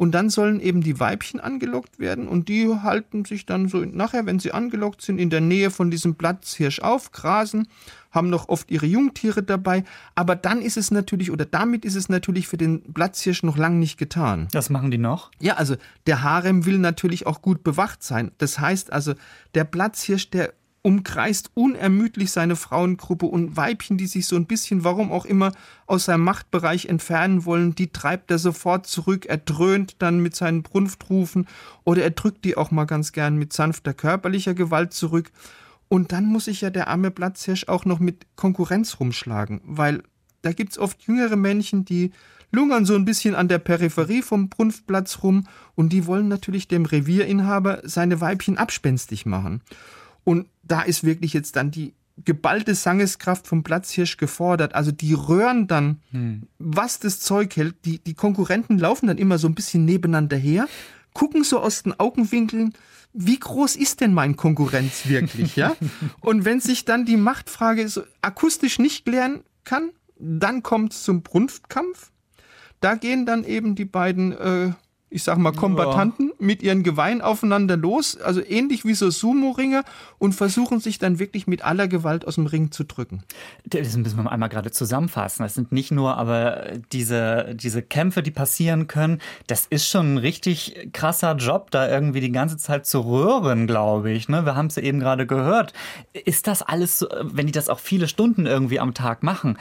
Und 0.00 0.12
dann 0.12 0.30
sollen 0.30 0.60
eben 0.60 0.80
die 0.80 0.98
Weibchen 0.98 1.40
angelockt 1.40 1.98
werden 1.98 2.26
und 2.26 2.48
die 2.48 2.66
halten 2.74 3.26
sich 3.26 3.44
dann 3.44 3.68
so 3.68 3.84
nachher, 3.84 4.24
wenn 4.24 4.38
sie 4.38 4.50
angelockt 4.50 5.02
sind, 5.02 5.18
in 5.18 5.28
der 5.28 5.42
Nähe 5.42 5.70
von 5.70 5.90
diesem 5.90 6.14
Platzhirsch 6.14 6.80
auf, 6.80 7.12
grasen, 7.12 7.68
haben 8.10 8.30
noch 8.30 8.48
oft 8.48 8.70
ihre 8.70 8.86
Jungtiere 8.86 9.42
dabei. 9.42 9.84
Aber 10.14 10.36
dann 10.36 10.62
ist 10.62 10.78
es 10.78 10.90
natürlich, 10.90 11.30
oder 11.30 11.44
damit 11.44 11.84
ist 11.84 11.96
es 11.96 12.08
natürlich 12.08 12.48
für 12.48 12.56
den 12.56 12.94
Platzhirsch 12.94 13.42
noch 13.42 13.58
lang 13.58 13.78
nicht 13.78 13.98
getan. 13.98 14.48
Was 14.52 14.70
machen 14.70 14.90
die 14.90 14.96
noch? 14.96 15.32
Ja, 15.38 15.56
also 15.56 15.76
der 16.06 16.22
Harem 16.22 16.64
will 16.64 16.78
natürlich 16.78 17.26
auch 17.26 17.42
gut 17.42 17.62
bewacht 17.62 18.02
sein. 18.02 18.30
Das 18.38 18.58
heißt 18.58 18.94
also, 18.94 19.12
der 19.54 19.64
Platzhirsch, 19.64 20.30
der 20.30 20.54
umkreist 20.82 21.50
unermüdlich 21.54 22.30
seine 22.30 22.56
Frauengruppe 22.56 23.26
und 23.26 23.56
Weibchen, 23.56 23.98
die 23.98 24.06
sich 24.06 24.26
so 24.26 24.36
ein 24.36 24.46
bisschen, 24.46 24.82
warum 24.82 25.12
auch 25.12 25.26
immer, 25.26 25.52
aus 25.86 26.06
seinem 26.06 26.24
Machtbereich 26.24 26.86
entfernen 26.86 27.44
wollen, 27.44 27.74
die 27.74 27.92
treibt 27.92 28.30
er 28.30 28.38
sofort 28.38 28.86
zurück. 28.86 29.26
Er 29.26 29.36
dröhnt 29.36 29.96
dann 29.98 30.20
mit 30.20 30.34
seinen 30.34 30.62
Brunftrufen 30.62 31.46
oder 31.84 32.02
er 32.02 32.10
drückt 32.10 32.44
die 32.44 32.56
auch 32.56 32.70
mal 32.70 32.86
ganz 32.86 33.12
gern 33.12 33.36
mit 33.36 33.52
sanfter 33.52 33.92
körperlicher 33.92 34.54
Gewalt 34.54 34.94
zurück. 34.94 35.30
Und 35.88 36.12
dann 36.12 36.26
muss 36.26 36.46
sich 36.46 36.62
ja 36.62 36.70
der 36.70 36.88
arme 36.88 37.10
Platzhirsch 37.10 37.68
auch 37.68 37.84
noch 37.84 37.98
mit 37.98 38.24
Konkurrenz 38.36 39.00
rumschlagen, 39.00 39.60
weil 39.64 40.02
da 40.42 40.52
gibt's 40.52 40.78
oft 40.78 41.02
jüngere 41.02 41.36
Männchen, 41.36 41.84
die 41.84 42.12
lungern 42.52 42.86
so 42.86 42.94
ein 42.94 43.04
bisschen 43.04 43.34
an 43.34 43.48
der 43.48 43.58
Peripherie 43.58 44.22
vom 44.22 44.48
Brunftplatz 44.48 45.22
rum 45.22 45.46
und 45.74 45.92
die 45.92 46.06
wollen 46.06 46.28
natürlich 46.28 46.68
dem 46.68 46.86
Revierinhaber 46.86 47.80
seine 47.84 48.20
Weibchen 48.20 48.56
abspenstig 48.56 49.26
machen. 49.26 49.62
Und 50.24 50.48
da 50.62 50.82
ist 50.82 51.04
wirklich 51.04 51.32
jetzt 51.32 51.56
dann 51.56 51.70
die 51.70 51.94
geballte 52.24 52.74
Sangeskraft 52.74 53.46
vom 53.46 53.62
Platzhirsch 53.62 54.16
gefordert. 54.16 54.74
Also 54.74 54.92
die 54.92 55.14
röhren 55.14 55.66
dann, 55.66 56.00
hm. 56.10 56.42
was 56.58 56.98
das 56.98 57.20
Zeug 57.20 57.56
hält. 57.56 57.76
Die, 57.84 57.98
die 57.98 58.14
Konkurrenten 58.14 58.78
laufen 58.78 59.06
dann 59.06 59.18
immer 59.18 59.38
so 59.38 59.48
ein 59.48 59.54
bisschen 59.54 59.84
nebeneinander 59.84 60.36
her, 60.36 60.68
gucken 61.14 61.44
so 61.44 61.60
aus 61.60 61.82
den 61.82 61.98
Augenwinkeln, 61.98 62.74
wie 63.12 63.38
groß 63.38 63.76
ist 63.76 64.00
denn 64.00 64.14
mein 64.14 64.36
Konkurrenz 64.36 65.08
wirklich, 65.08 65.56
ja? 65.56 65.74
Und 66.20 66.44
wenn 66.44 66.60
sich 66.60 66.84
dann 66.84 67.04
die 67.04 67.16
Machtfrage 67.16 67.88
so 67.88 68.02
akustisch 68.22 68.78
nicht 68.78 69.04
klären 69.04 69.42
kann, 69.64 69.90
dann 70.16 70.62
kommt 70.62 70.92
es 70.92 71.02
zum 71.02 71.22
Brunftkampf. 71.22 72.12
Da 72.80 72.94
gehen 72.94 73.26
dann 73.26 73.44
eben 73.44 73.74
die 73.74 73.84
beiden 73.84 74.32
äh, 74.32 74.72
ich 75.10 75.24
sag 75.24 75.38
mal, 75.38 75.52
Kombattanten 75.52 76.28
ja. 76.28 76.34
mit 76.38 76.62
ihren 76.62 76.84
Geweihen 76.84 77.20
aufeinander 77.20 77.76
los, 77.76 78.16
also 78.16 78.40
ähnlich 78.40 78.84
wie 78.84 78.94
so 78.94 79.10
Sumo-Ringer 79.10 79.82
und 80.18 80.34
versuchen 80.34 80.78
sich 80.78 80.98
dann 81.00 81.18
wirklich 81.18 81.48
mit 81.48 81.64
aller 81.64 81.88
Gewalt 81.88 82.26
aus 82.26 82.36
dem 82.36 82.46
Ring 82.46 82.70
zu 82.70 82.84
drücken. 82.84 83.24
Das 83.64 83.96
müssen 83.96 84.22
wir 84.22 84.30
einmal 84.30 84.48
gerade 84.48 84.70
zusammenfassen. 84.70 85.42
Das 85.42 85.54
sind 85.54 85.72
nicht 85.72 85.90
nur 85.90 86.16
aber 86.16 86.68
diese, 86.92 87.54
diese 87.56 87.82
Kämpfe, 87.82 88.22
die 88.22 88.30
passieren 88.30 88.86
können. 88.86 89.20
Das 89.48 89.66
ist 89.66 89.88
schon 89.88 90.14
ein 90.14 90.18
richtig 90.18 90.90
krasser 90.92 91.34
Job, 91.34 91.72
da 91.72 91.88
irgendwie 91.88 92.20
die 92.20 92.32
ganze 92.32 92.56
Zeit 92.56 92.86
zu 92.86 93.00
rühren, 93.00 93.66
glaube 93.66 94.12
ich. 94.12 94.28
Ne? 94.28 94.44
Wir 94.44 94.54
haben 94.54 94.66
es 94.66 94.76
ja 94.76 94.82
eben 94.82 95.00
gerade 95.00 95.26
gehört. 95.26 95.72
Ist 96.12 96.46
das 96.46 96.62
alles, 96.62 97.00
so, 97.00 97.08
wenn 97.22 97.46
die 97.46 97.52
das 97.52 97.68
auch 97.68 97.80
viele 97.80 98.06
Stunden 98.06 98.46
irgendwie 98.46 98.78
am 98.78 98.94
Tag 98.94 99.24
machen, 99.24 99.58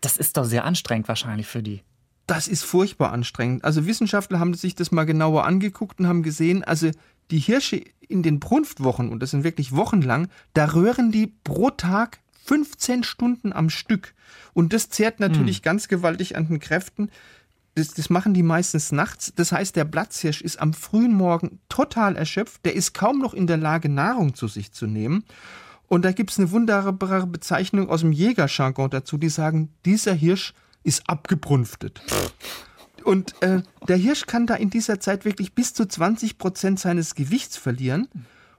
das 0.00 0.16
ist 0.16 0.38
doch 0.38 0.44
sehr 0.44 0.64
anstrengend 0.64 1.08
wahrscheinlich 1.08 1.46
für 1.46 1.62
die 1.62 1.82
das 2.26 2.48
ist 2.48 2.64
furchtbar 2.64 3.12
anstrengend. 3.12 3.64
Also 3.64 3.86
Wissenschaftler 3.86 4.38
haben 4.38 4.54
sich 4.54 4.74
das 4.74 4.92
mal 4.92 5.04
genauer 5.04 5.44
angeguckt 5.44 6.00
und 6.00 6.06
haben 6.06 6.22
gesehen, 6.22 6.64
also 6.64 6.90
die 7.30 7.38
Hirsche 7.38 7.82
in 8.08 8.22
den 8.22 8.40
Brunftwochen, 8.40 9.08
und 9.08 9.20
das 9.20 9.30
sind 9.30 9.44
wirklich 9.44 9.74
wochenlang, 9.74 10.28
da 10.54 10.66
röhren 10.66 11.10
die 11.10 11.28
pro 11.44 11.70
Tag 11.70 12.20
15 12.44 13.04
Stunden 13.04 13.52
am 13.52 13.70
Stück. 13.70 14.14
Und 14.52 14.72
das 14.72 14.90
zehrt 14.90 15.20
natürlich 15.20 15.56
hm. 15.56 15.62
ganz 15.62 15.88
gewaltig 15.88 16.36
an 16.36 16.48
den 16.48 16.60
Kräften. 16.60 17.10
Das, 17.74 17.94
das 17.94 18.10
machen 18.10 18.34
die 18.34 18.42
meistens 18.42 18.92
nachts. 18.92 19.32
Das 19.34 19.52
heißt, 19.52 19.76
der 19.76 19.84
Platzhirsch 19.84 20.42
ist 20.42 20.60
am 20.60 20.74
frühen 20.74 21.14
Morgen 21.14 21.60
total 21.68 22.16
erschöpft. 22.16 22.64
Der 22.64 22.74
ist 22.74 22.92
kaum 22.92 23.20
noch 23.20 23.32
in 23.32 23.46
der 23.46 23.56
Lage, 23.56 23.88
Nahrung 23.88 24.34
zu 24.34 24.48
sich 24.48 24.72
zu 24.72 24.86
nehmen. 24.86 25.24
Und 25.88 26.04
da 26.04 26.12
gibt 26.12 26.30
es 26.30 26.38
eine 26.38 26.50
wunderbare 26.50 27.26
Bezeichnung 27.26 27.88
aus 27.88 28.00
dem 28.00 28.12
Jägerjargon 28.12 28.90
dazu, 28.90 29.18
die 29.18 29.28
sagen, 29.28 29.70
dieser 29.84 30.14
Hirsch 30.14 30.54
ist 30.82 31.08
abgebrunftet. 31.08 32.00
Und 33.04 33.34
äh, 33.42 33.62
der 33.88 33.96
Hirsch 33.96 34.26
kann 34.26 34.46
da 34.46 34.54
in 34.54 34.70
dieser 34.70 35.00
Zeit 35.00 35.24
wirklich 35.24 35.54
bis 35.54 35.74
zu 35.74 35.86
20 35.86 36.38
Prozent 36.38 36.78
seines 36.80 37.14
Gewichts 37.14 37.56
verlieren. 37.56 38.08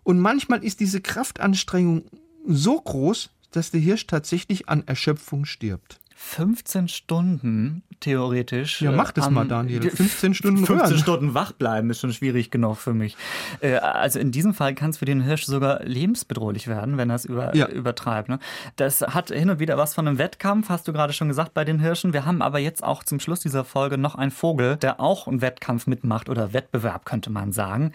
Und 0.04 0.20
manchmal 0.20 0.64
ist 0.64 0.80
diese 0.80 1.02
Kraftanstrengung 1.02 2.06
so 2.46 2.80
groß, 2.80 3.30
dass 3.52 3.72
der 3.72 3.80
Hirsch 3.80 4.08
tatsächlich 4.08 4.68
an 4.68 4.84
Erschöpfung 4.86 5.46
stirbt. 5.46 6.00
15 6.26 6.88
Stunden 6.88 7.84
theoretisch. 8.00 8.82
Ja, 8.82 8.92
mach 8.92 9.12
das 9.12 9.28
am, 9.28 9.36
mal, 9.36 9.48
Daniel. 9.48 9.82
15 9.92 10.34
Stunden 10.34 10.66
15 10.66 10.78
hören. 10.78 10.98
Stunden 10.98 11.34
wach 11.34 11.52
bleiben 11.52 11.90
ist 11.90 12.00
schon 12.00 12.12
schwierig 12.12 12.50
genug 12.50 12.78
für 12.78 12.94
mich. 12.94 13.16
Äh, 13.60 13.76
also 13.76 14.20
in 14.20 14.32
diesem 14.32 14.54
Fall 14.54 14.74
kann 14.74 14.90
es 14.90 14.98
für 14.98 15.06
den 15.06 15.22
Hirsch 15.22 15.44
sogar 15.44 15.84
lebensbedrohlich 15.84 16.68
werden, 16.68 16.98
wenn 16.98 17.10
er 17.10 17.18
es 17.18 17.26
über, 17.26 17.56
ja. 17.56 17.68
übertreibt. 17.68 18.30
Ne? 18.30 18.40
Das 18.78 19.02
hat 19.02 19.30
hin 19.30 19.50
und 19.50 19.60
wieder 19.60 19.78
was 19.78 19.94
von 19.94 20.08
einem 20.08 20.18
Wettkampf, 20.18 20.70
hast 20.70 20.88
du 20.88 20.94
gerade 20.94 21.14
schon 21.14 21.28
gesagt, 21.28 21.54
bei 21.54 21.66
den 21.66 21.80
Hirschen. 21.80 22.14
Wir 22.14 22.26
haben 22.26 22.42
aber 22.42 22.58
jetzt 22.58 22.84
auch 22.84 23.04
zum 23.04 23.20
Schluss 23.20 23.42
dieser 23.42 23.64
Folge 23.64 23.98
noch 23.98 24.16
einen 24.16 24.32
Vogel, 24.32 24.78
der 24.78 25.00
auch 25.00 25.28
einen 25.28 25.42
Wettkampf 25.42 25.88
mitmacht 25.88 26.30
oder 26.30 26.54
Wettbewerb, 26.54 27.06
könnte 27.06 27.30
man 27.30 27.52
sagen. 27.52 27.92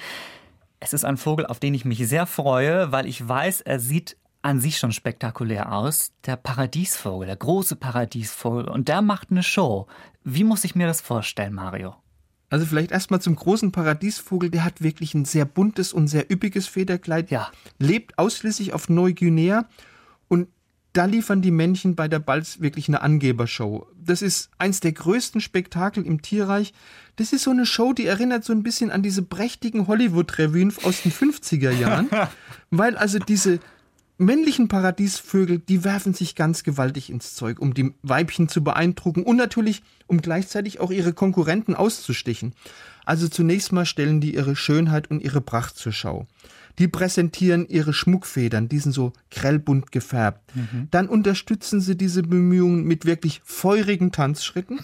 Es 0.81 0.93
ist 0.93 1.05
ein 1.05 1.17
Vogel, 1.17 1.47
auf 1.47 1.59
den 1.59 1.75
ich 1.75 1.85
mich 1.85 2.07
sehr 2.07 2.27
freue, 2.27 2.93
weil 2.93 3.07
ich 3.07 3.27
weiß, 3.27 3.63
er 3.63 3.81
sieht 3.81 4.17
an 4.43 4.61
sich 4.61 4.79
schon 4.79 4.93
spektakulär 4.93 5.73
aus. 5.73 6.13
Der 6.27 6.37
Paradiesvogel, 6.37 7.27
der 7.27 7.37
große 7.37 7.77
Paradiesvogel. 7.77 8.69
Und 8.69 8.89
der 8.89 9.03
macht 9.03 9.31
eine 9.31 9.43
Show. 9.43 9.87
Wie 10.25 10.45
muss 10.45 10.65
ich 10.65 10.75
mir 10.75 10.87
das 10.87 11.01
vorstellen, 11.01 11.55
Mario? 11.55 11.97
Also 12.51 12.65
vielleicht 12.65 12.93
erstmal 12.93 13.21
zum 13.21 13.37
großen 13.37 13.73
Paradiesvogel, 13.73 14.51
der 14.51 14.65
hat 14.65 14.81
wirklich 14.81 15.13
ein 15.15 15.25
sehr 15.27 15.45
buntes 15.45 15.93
und 15.93 16.09
sehr 16.09 16.31
üppiges 16.33 16.67
Federkleid, 16.67 17.31
Ja. 17.31 17.51
lebt 17.79 18.19
ausschließlich 18.19 18.73
auf 18.73 18.89
Neuguinea 18.89 19.69
und 20.29 20.49
da 20.95 21.05
liefern 21.05 21.43
die 21.43 21.51
Männchen 21.51 21.95
bei 21.95 22.09
der 22.09 22.19
Balz 22.21 22.61
wirklich 22.61 22.89
eine 22.89 23.03
Angebershow. 23.03 23.87
Das 24.03 24.23
ist 24.23 24.51
eins 24.57 24.81
der 24.81 24.93
größten 24.93 25.43
Spektakel 25.43 26.07
im 26.07 26.23
Tierreich. 26.23 26.73
Das 27.17 27.35
ist 27.35 27.45
so 27.45 27.51
eine 27.51 27.67
Show, 27.67 27.93
die 27.93 28.07
erinnert 28.07 28.45
so 28.45 28.55
ein 28.55 28.63
bisschen 28.63 28.91
an 28.91 29.03
diese 29.03 29.23
prächtigen 29.23 29.87
Hollywood-Revuen 29.87 30.73
aus 30.85 31.03
den 31.03 31.13
50er 31.13 31.71
Jahren, 31.71 32.09
weil 32.71 32.97
also 32.97 33.19
diese 33.19 33.61
männlichen 34.19 34.69
Paradiesvögel, 34.69 35.61
die 35.61 35.85
werfen 35.85 36.13
sich 36.13 36.35
ganz 36.35 36.65
gewaltig 36.65 37.09
ins 37.11 37.35
Zeug, 37.35 37.61
um 37.61 37.73
die 37.73 37.95
Weibchen 38.03 38.49
zu 38.49 38.63
beeindrucken 38.63 39.23
und 39.23 39.37
natürlich, 39.37 39.83
um 40.07 40.21
gleichzeitig 40.21 40.81
auch 40.81 40.91
ihre 40.91 41.13
Konkurrenten 41.13 41.75
auszustechen. 41.75 42.55
Also 43.05 43.29
zunächst 43.29 43.73
mal 43.73 43.87
stellen 43.87 44.21
die 44.21 44.35
ihre 44.35 44.57
Schönheit 44.57 45.11
und 45.11 45.23
ihre 45.23 45.41
Pracht 45.41 45.77
zur 45.77 45.93
Schau. 45.93 46.27
Die 46.79 46.89
präsentieren 46.89 47.67
ihre 47.69 47.93
Schmuckfedern, 47.93 48.69
die 48.69 48.79
sind 48.79 48.93
so 48.93 49.13
grellbunt 49.31 49.91
gefärbt. 49.91 50.53
Dann 50.91 51.09
unterstützen 51.09 51.81
sie 51.81 51.97
diese 51.97 52.23
Bemühungen 52.23 52.85
mit 52.85 53.05
wirklich 53.05 53.41
feurigen 53.45 54.13
Tanzschritten 54.13 54.79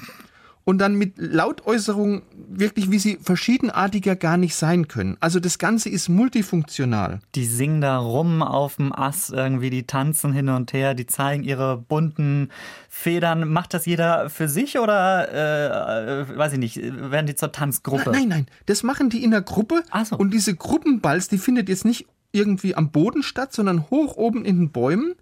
und 0.64 0.78
dann 0.78 0.94
mit 0.94 1.14
Lautäußerungen 1.16 2.22
wirklich, 2.48 2.90
wie 2.90 2.98
sie 2.98 3.18
verschiedenartiger 3.22 4.16
gar 4.16 4.38
nicht 4.38 4.54
sein 4.54 4.88
können. 4.88 5.16
Also 5.20 5.38
das 5.38 5.58
Ganze 5.58 5.90
ist 5.90 6.08
multifunktional. 6.08 7.20
Die 7.34 7.44
singen 7.44 7.82
da 7.82 7.98
rum 7.98 8.42
auf 8.42 8.76
dem 8.76 8.92
Ast 8.92 9.30
irgendwie, 9.30 9.68
die 9.68 9.86
tanzen 9.86 10.32
hin 10.32 10.48
und 10.48 10.72
her, 10.72 10.94
die 10.94 11.06
zeigen 11.06 11.44
ihre 11.44 11.76
bunten 11.76 12.48
Federn. 12.88 13.48
Macht 13.52 13.74
das 13.74 13.84
jeder 13.84 14.30
für 14.30 14.48
sich 14.48 14.78
oder, 14.78 16.28
äh, 16.28 16.36
weiß 16.36 16.54
ich 16.54 16.58
nicht, 16.58 16.76
werden 16.76 17.26
die 17.26 17.34
zur 17.34 17.52
Tanzgruppe? 17.52 18.10
Nein, 18.12 18.28
nein, 18.28 18.46
das 18.64 18.82
machen 18.82 19.10
die 19.10 19.22
in 19.22 19.32
der 19.32 19.42
Gruppe. 19.42 19.82
Ach 19.90 20.06
so. 20.06 20.16
Und 20.16 20.32
diese 20.32 20.56
Gruppenbalz, 20.56 21.28
die 21.28 21.38
findet 21.38 21.68
jetzt 21.68 21.84
nicht 21.84 22.06
irgendwie 22.32 22.74
am 22.74 22.90
Boden 22.90 23.22
statt, 23.22 23.52
sondern 23.52 23.90
hoch 23.90 24.16
oben 24.16 24.44
in 24.44 24.58
den 24.58 24.70
Bäumen. 24.70 25.14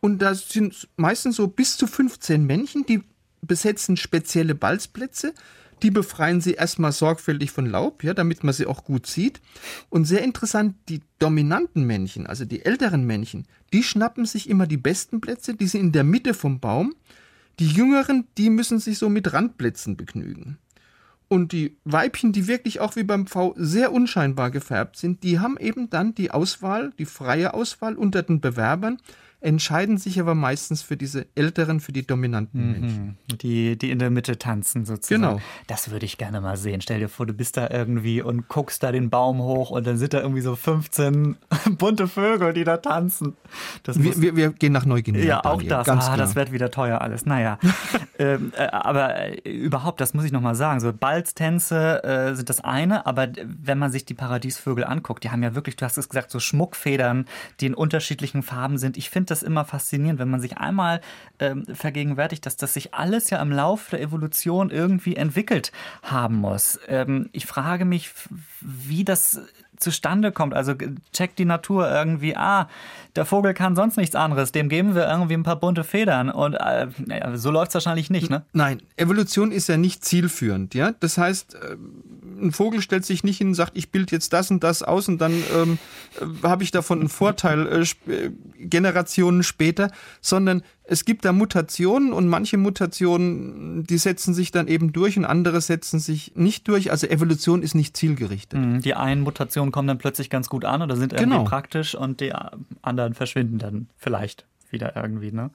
Und 0.00 0.22
da 0.22 0.34
sind 0.34 0.88
meistens 0.96 1.36
so 1.36 1.48
bis 1.48 1.76
zu 1.76 1.86
15 1.86 2.44
Männchen, 2.44 2.84
die 2.86 3.02
besetzen 3.42 3.96
spezielle 3.96 4.54
Balzplätze. 4.54 5.34
Die 5.82 5.90
befreien 5.92 6.40
sie 6.40 6.54
erstmal 6.54 6.90
sorgfältig 6.90 7.52
von 7.52 7.66
Laub, 7.66 8.02
ja, 8.02 8.12
damit 8.12 8.42
man 8.42 8.52
sie 8.52 8.66
auch 8.66 8.84
gut 8.84 9.06
sieht. 9.06 9.40
Und 9.90 10.06
sehr 10.06 10.22
interessant, 10.22 10.74
die 10.88 11.02
dominanten 11.20 11.84
Männchen, 11.84 12.26
also 12.26 12.44
die 12.44 12.64
älteren 12.64 13.04
Männchen, 13.04 13.46
die 13.72 13.84
schnappen 13.84 14.24
sich 14.24 14.48
immer 14.48 14.66
die 14.66 14.76
besten 14.76 15.20
Plätze, 15.20 15.54
die 15.54 15.68
sind 15.68 15.80
in 15.80 15.92
der 15.92 16.04
Mitte 16.04 16.34
vom 16.34 16.58
Baum. 16.58 16.94
Die 17.60 17.68
jüngeren, 17.68 18.26
die 18.36 18.50
müssen 18.50 18.78
sich 18.78 18.98
so 18.98 19.08
mit 19.08 19.32
Randplätzen 19.32 19.96
begnügen. 19.96 20.58
Und 21.28 21.52
die 21.52 21.76
Weibchen, 21.84 22.32
die 22.32 22.46
wirklich 22.46 22.80
auch 22.80 22.96
wie 22.96 23.02
beim 23.02 23.26
Pfau 23.26 23.54
sehr 23.56 23.92
unscheinbar 23.92 24.50
gefärbt 24.50 24.96
sind, 24.96 25.22
die 25.22 25.38
haben 25.38 25.58
eben 25.58 25.90
dann 25.90 26.14
die 26.14 26.30
Auswahl, 26.30 26.92
die 26.98 27.04
freie 27.04 27.52
Auswahl 27.52 27.96
unter 27.96 28.22
den 28.22 28.40
Bewerbern, 28.40 28.98
entscheiden 29.40 29.98
sich 29.98 30.18
aber 30.20 30.34
meistens 30.34 30.82
für 30.82 30.96
diese 30.96 31.26
älteren, 31.36 31.78
für 31.78 31.92
die 31.92 32.04
dominanten 32.04 32.72
Männchen. 32.72 33.18
Die, 33.40 33.78
die 33.78 33.90
in 33.90 34.00
der 34.00 34.10
Mitte 34.10 34.36
tanzen 34.36 34.84
sozusagen. 34.84 35.22
Genau. 35.22 35.40
Das 35.68 35.90
würde 35.90 36.06
ich 36.06 36.18
gerne 36.18 36.40
mal 36.40 36.56
sehen. 36.56 36.80
Stell 36.80 36.98
dir 36.98 37.08
vor, 37.08 37.24
du 37.24 37.34
bist 37.34 37.56
da 37.56 37.70
irgendwie 37.70 38.20
und 38.20 38.48
guckst 38.48 38.82
da 38.82 38.90
den 38.90 39.10
Baum 39.10 39.40
hoch 39.40 39.70
und 39.70 39.86
dann 39.86 39.96
sind 39.96 40.12
da 40.12 40.20
irgendwie 40.20 40.40
so 40.40 40.56
15 40.56 41.36
bunte 41.78 42.08
Vögel, 42.08 42.52
die 42.52 42.64
da 42.64 42.78
tanzen. 42.78 43.36
Wir, 43.84 44.20
wir, 44.20 44.36
wir 44.36 44.50
gehen 44.50 44.72
nach 44.72 44.84
Neuguinea. 44.84 45.24
Ja, 45.24 45.44
auch 45.44 45.62
Daniel, 45.62 45.68
das. 45.68 46.08
Ah, 46.08 46.16
das 46.16 46.34
wird 46.34 46.50
wieder 46.50 46.72
teuer 46.72 47.00
alles. 47.00 47.24
Naja. 47.24 47.58
ähm, 48.18 48.52
äh, 48.56 48.66
aber 48.66 49.46
äh, 49.46 49.50
überhaupt, 49.50 50.00
das 50.00 50.14
muss 50.14 50.24
ich 50.24 50.32
nochmal 50.32 50.56
sagen. 50.56 50.80
So 50.80 50.92
Balztänze 50.92 52.02
äh, 52.02 52.34
sind 52.34 52.48
das 52.50 52.60
eine, 52.60 53.06
aber 53.06 53.28
wenn 53.44 53.78
man 53.78 53.92
sich 53.92 54.04
die 54.04 54.14
Paradiesvögel 54.14 54.84
anguckt, 54.84 55.22
die 55.22 55.30
haben 55.30 55.44
ja 55.44 55.54
wirklich, 55.54 55.76
du 55.76 55.84
hast 55.84 55.96
es 55.96 56.08
gesagt, 56.08 56.32
so 56.32 56.40
Schmuckfedern, 56.40 57.26
die 57.60 57.66
in 57.66 57.74
unterschiedlichen 57.74 58.42
Farben 58.42 58.78
sind. 58.78 58.96
Ich 58.96 59.10
finde 59.10 59.27
das 59.30 59.42
immer 59.42 59.64
faszinierend, 59.64 60.18
wenn 60.18 60.30
man 60.30 60.40
sich 60.40 60.58
einmal 60.58 61.00
ähm, 61.38 61.64
vergegenwärtigt, 61.66 62.44
dass 62.46 62.56
das 62.56 62.74
sich 62.74 62.94
alles 62.94 63.30
ja 63.30 63.40
im 63.40 63.52
Laufe 63.52 63.92
der 63.92 64.00
Evolution 64.00 64.70
irgendwie 64.70 65.16
entwickelt 65.16 65.72
haben 66.02 66.36
muss. 66.36 66.78
Ähm, 66.88 67.28
ich 67.32 67.46
frage 67.46 67.84
mich, 67.84 68.10
wie 68.60 69.04
das 69.04 69.40
zustande 69.78 70.32
kommt. 70.32 70.54
Also 70.54 70.74
checkt 71.12 71.38
die 71.38 71.44
Natur 71.44 71.90
irgendwie, 71.90 72.36
ah, 72.36 72.68
der 73.16 73.24
Vogel 73.24 73.54
kann 73.54 73.76
sonst 73.76 73.96
nichts 73.96 74.14
anderes, 74.14 74.52
dem 74.52 74.68
geben 74.68 74.94
wir 74.94 75.08
irgendwie 75.08 75.34
ein 75.34 75.42
paar 75.42 75.56
bunte 75.56 75.84
Federn. 75.84 76.30
Und 76.30 76.54
äh, 76.54 76.88
so 77.34 77.50
läuft 77.50 77.70
es 77.70 77.74
wahrscheinlich 77.74 78.10
nicht, 78.10 78.30
ne? 78.30 78.44
Nein, 78.52 78.82
Evolution 78.96 79.52
ist 79.52 79.68
ja 79.68 79.76
nicht 79.76 80.04
zielführend. 80.04 80.74
Ja? 80.74 80.92
Das 81.00 81.18
heißt, 81.18 81.54
äh, 81.54 81.76
ein 82.40 82.52
Vogel 82.52 82.82
stellt 82.82 83.04
sich 83.04 83.24
nicht 83.24 83.38
hin 83.38 83.48
und 83.48 83.54
sagt, 83.54 83.76
ich 83.76 83.90
bilde 83.90 84.12
jetzt 84.12 84.32
das 84.32 84.50
und 84.50 84.62
das 84.62 84.82
aus 84.82 85.08
und 85.08 85.18
dann 85.18 85.32
ähm, 85.54 85.78
äh, 86.20 86.46
habe 86.46 86.62
ich 86.62 86.70
davon 86.70 87.00
einen 87.00 87.08
Vorteil 87.08 87.66
äh, 87.66 88.12
äh, 88.12 88.30
Generationen 88.58 89.42
später, 89.42 89.90
sondern 90.20 90.62
es 90.90 91.04
gibt 91.04 91.24
da 91.26 91.32
Mutationen 91.32 92.12
und 92.14 92.28
manche 92.28 92.56
Mutationen, 92.56 93.84
die 93.84 93.98
setzen 93.98 94.32
sich 94.32 94.50
dann 94.50 94.68
eben 94.68 94.92
durch 94.92 95.18
und 95.18 95.26
andere 95.26 95.60
setzen 95.60 96.00
sich 96.00 96.32
nicht 96.34 96.66
durch. 96.66 96.90
Also 96.90 97.06
Evolution 97.06 97.62
ist 97.62 97.74
nicht 97.74 97.94
zielgerichtet. 97.96 98.58
Mhm, 98.58 98.80
Die 98.80 98.94
einen 98.94 99.20
Mutationen 99.20 99.70
kommen 99.70 99.86
dann 99.86 99.98
plötzlich 99.98 100.30
ganz 100.30 100.48
gut 100.48 100.64
an 100.64 100.80
oder 100.80 100.96
sind 100.96 101.12
irgendwie 101.12 101.36
Genau. 101.38 101.44
praktisch 101.44 101.94
und 101.94 102.20
die 102.20 102.32
anderen 102.80 103.12
verschwinden 103.12 103.58
dann 103.58 103.88
vielleicht 103.98 104.46
wieder 104.70 104.96
irgendwie, 104.96 105.30
ne? 105.30 105.50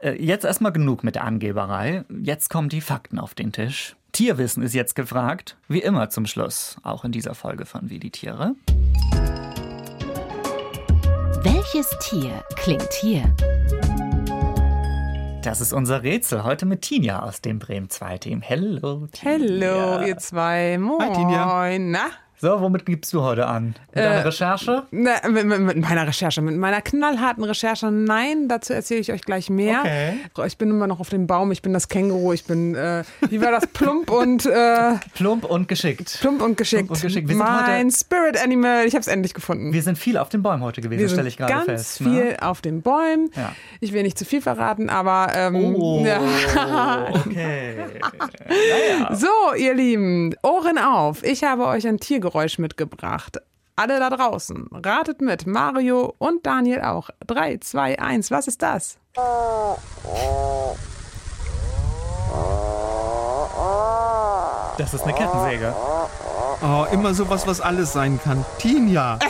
Äh, 0.00 0.22
Jetzt 0.22 0.44
erstmal 0.44 0.72
genug 0.72 1.02
mit 1.02 1.14
der 1.14 1.24
Angeberei. 1.24 2.04
Jetzt 2.22 2.50
kommen 2.50 2.68
die 2.68 2.80
Fakten 2.82 3.18
auf 3.18 3.34
den 3.34 3.52
Tisch. 3.52 3.96
Tierwissen 4.12 4.62
ist 4.62 4.74
jetzt 4.74 4.94
gefragt, 4.94 5.56
wie 5.68 5.80
immer 5.80 6.10
zum 6.10 6.26
Schluss, 6.26 6.76
auch 6.82 7.04
in 7.04 7.12
dieser 7.12 7.34
Folge 7.34 7.64
von 7.66 7.88
Wie 7.90 7.98
die 7.98 8.10
Tiere. 8.10 8.54
Welches 11.42 11.88
Tier 12.00 12.42
klingt 12.56 12.92
hier? 13.00 13.22
Das 15.42 15.60
ist 15.60 15.72
unser 15.72 16.02
Rätsel 16.02 16.42
heute 16.42 16.66
mit 16.66 16.82
Tinja 16.82 17.22
aus 17.22 17.40
dem 17.40 17.58
Bremen 17.60 17.88
2 17.88 18.18
Team. 18.18 18.42
Hello, 18.42 19.06
Tinja. 19.06 19.70
Hallo, 19.70 20.06
ihr 20.06 20.18
zwei. 20.18 20.76
Moin. 20.78 21.14
Tinja. 21.14 21.78
Na? 21.78 22.06
So, 22.40 22.60
womit 22.60 22.86
gibst 22.86 23.12
du 23.12 23.22
heute 23.22 23.46
an? 23.46 23.74
Mit 23.92 24.04
deiner 24.04 24.24
Recherche? 24.24 24.84
Na, 24.92 25.10
mit, 25.28 25.44
mit, 25.44 25.58
mit 25.58 25.76
meiner 25.78 26.06
Recherche, 26.06 26.40
mit 26.40 26.56
meiner 26.56 26.80
knallharten 26.80 27.42
Recherche. 27.42 27.90
Nein, 27.90 28.46
dazu 28.46 28.72
erzähle 28.72 29.00
ich 29.00 29.10
euch 29.12 29.22
gleich 29.22 29.50
mehr. 29.50 29.80
Okay. 29.80 30.46
Ich 30.46 30.56
bin 30.56 30.70
immer 30.70 30.86
noch 30.86 31.00
auf 31.00 31.08
dem 31.08 31.26
Baum, 31.26 31.50
ich 31.50 31.62
bin 31.62 31.72
das 31.72 31.88
Känguru, 31.88 32.32
ich 32.32 32.44
bin, 32.44 32.76
äh, 32.76 33.02
wie 33.28 33.40
war 33.40 33.50
das, 33.50 33.66
plump 33.72 34.10
und, 34.12 34.46
äh, 34.46 34.92
Plump 35.14 35.46
und 35.46 35.66
geschickt. 35.66 36.16
plump 36.20 36.40
und 36.40 36.56
geschickt. 36.56 36.86
Plump 36.86 36.90
und 36.92 37.02
geschickt. 37.02 37.28
Wir 37.28 37.34
mein 37.36 37.86
heute- 37.86 37.96
Spirit 37.96 38.40
Animal, 38.40 38.86
ich 38.86 38.94
habe 38.94 39.00
es 39.00 39.08
endlich 39.08 39.34
gefunden. 39.34 39.72
Wir 39.72 39.82
sind 39.82 39.98
viel 39.98 40.16
auf 40.16 40.28
den 40.28 40.42
Bäumen 40.44 40.62
heute 40.62 40.80
gewesen, 40.80 41.08
stelle 41.08 41.26
ich 41.26 41.36
gerade 41.38 41.52
ganz 41.52 41.64
fest. 41.64 41.98
viel 41.98 42.08
Ne? 42.24 42.36
auf 42.42 42.60
den 42.60 42.82
Bäumen. 42.82 43.30
Ja. 43.34 43.52
Ich 43.80 43.92
will 43.92 44.04
nicht 44.04 44.16
zu 44.16 44.24
viel 44.24 44.40
verraten, 44.42 44.90
aber 44.90 45.32
ähm, 45.34 45.56
Oh, 45.74 46.06
okay. 47.14 47.74
So, 49.10 49.26
ihr 49.56 49.74
Lieben, 49.74 50.34
Ohren 50.42 50.78
auf. 50.78 51.22
Ich 51.24 51.42
habe 51.44 51.66
euch 51.66 51.86
ein 51.86 51.98
Tiergeräusch 52.28 52.58
mitgebracht. 52.58 53.38
Alle 53.76 53.98
da 54.00 54.10
draußen, 54.10 54.68
ratet 54.72 55.20
mit. 55.20 55.46
Mario 55.46 56.14
und 56.18 56.44
Daniel 56.44 56.82
auch. 56.82 57.10
3, 57.26 57.58
2, 57.58 57.98
1. 57.98 58.30
Was 58.30 58.48
ist 58.48 58.60
das? 58.62 58.98
Das 64.76 64.94
ist 64.94 65.02
eine 65.04 65.12
Kettensäge. 65.14 65.74
Oh, 66.60 66.86
immer 66.92 67.14
sowas, 67.14 67.46
was 67.46 67.60
alles 67.60 67.92
sein 67.92 68.20
kann. 68.22 68.44
Tinja. 68.58 69.18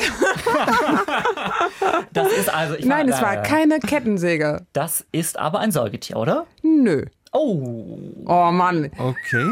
Das 2.13 2.33
ist 2.33 2.53
also. 2.53 2.75
Ich 2.75 2.85
Nein, 2.85 3.09
es 3.09 3.19
äh, 3.19 3.23
war 3.23 3.37
keine 3.43 3.79
Kettensäge. 3.79 4.67
Das 4.73 5.07
ist 5.13 5.39
aber 5.39 5.61
ein 5.61 5.71
Säugetier, 5.71 6.17
oder? 6.17 6.47
Nö. 6.63 7.05
Oh, 7.33 7.99
Oh 8.27 8.51
Mann. 8.51 8.91
Okay. 8.99 9.47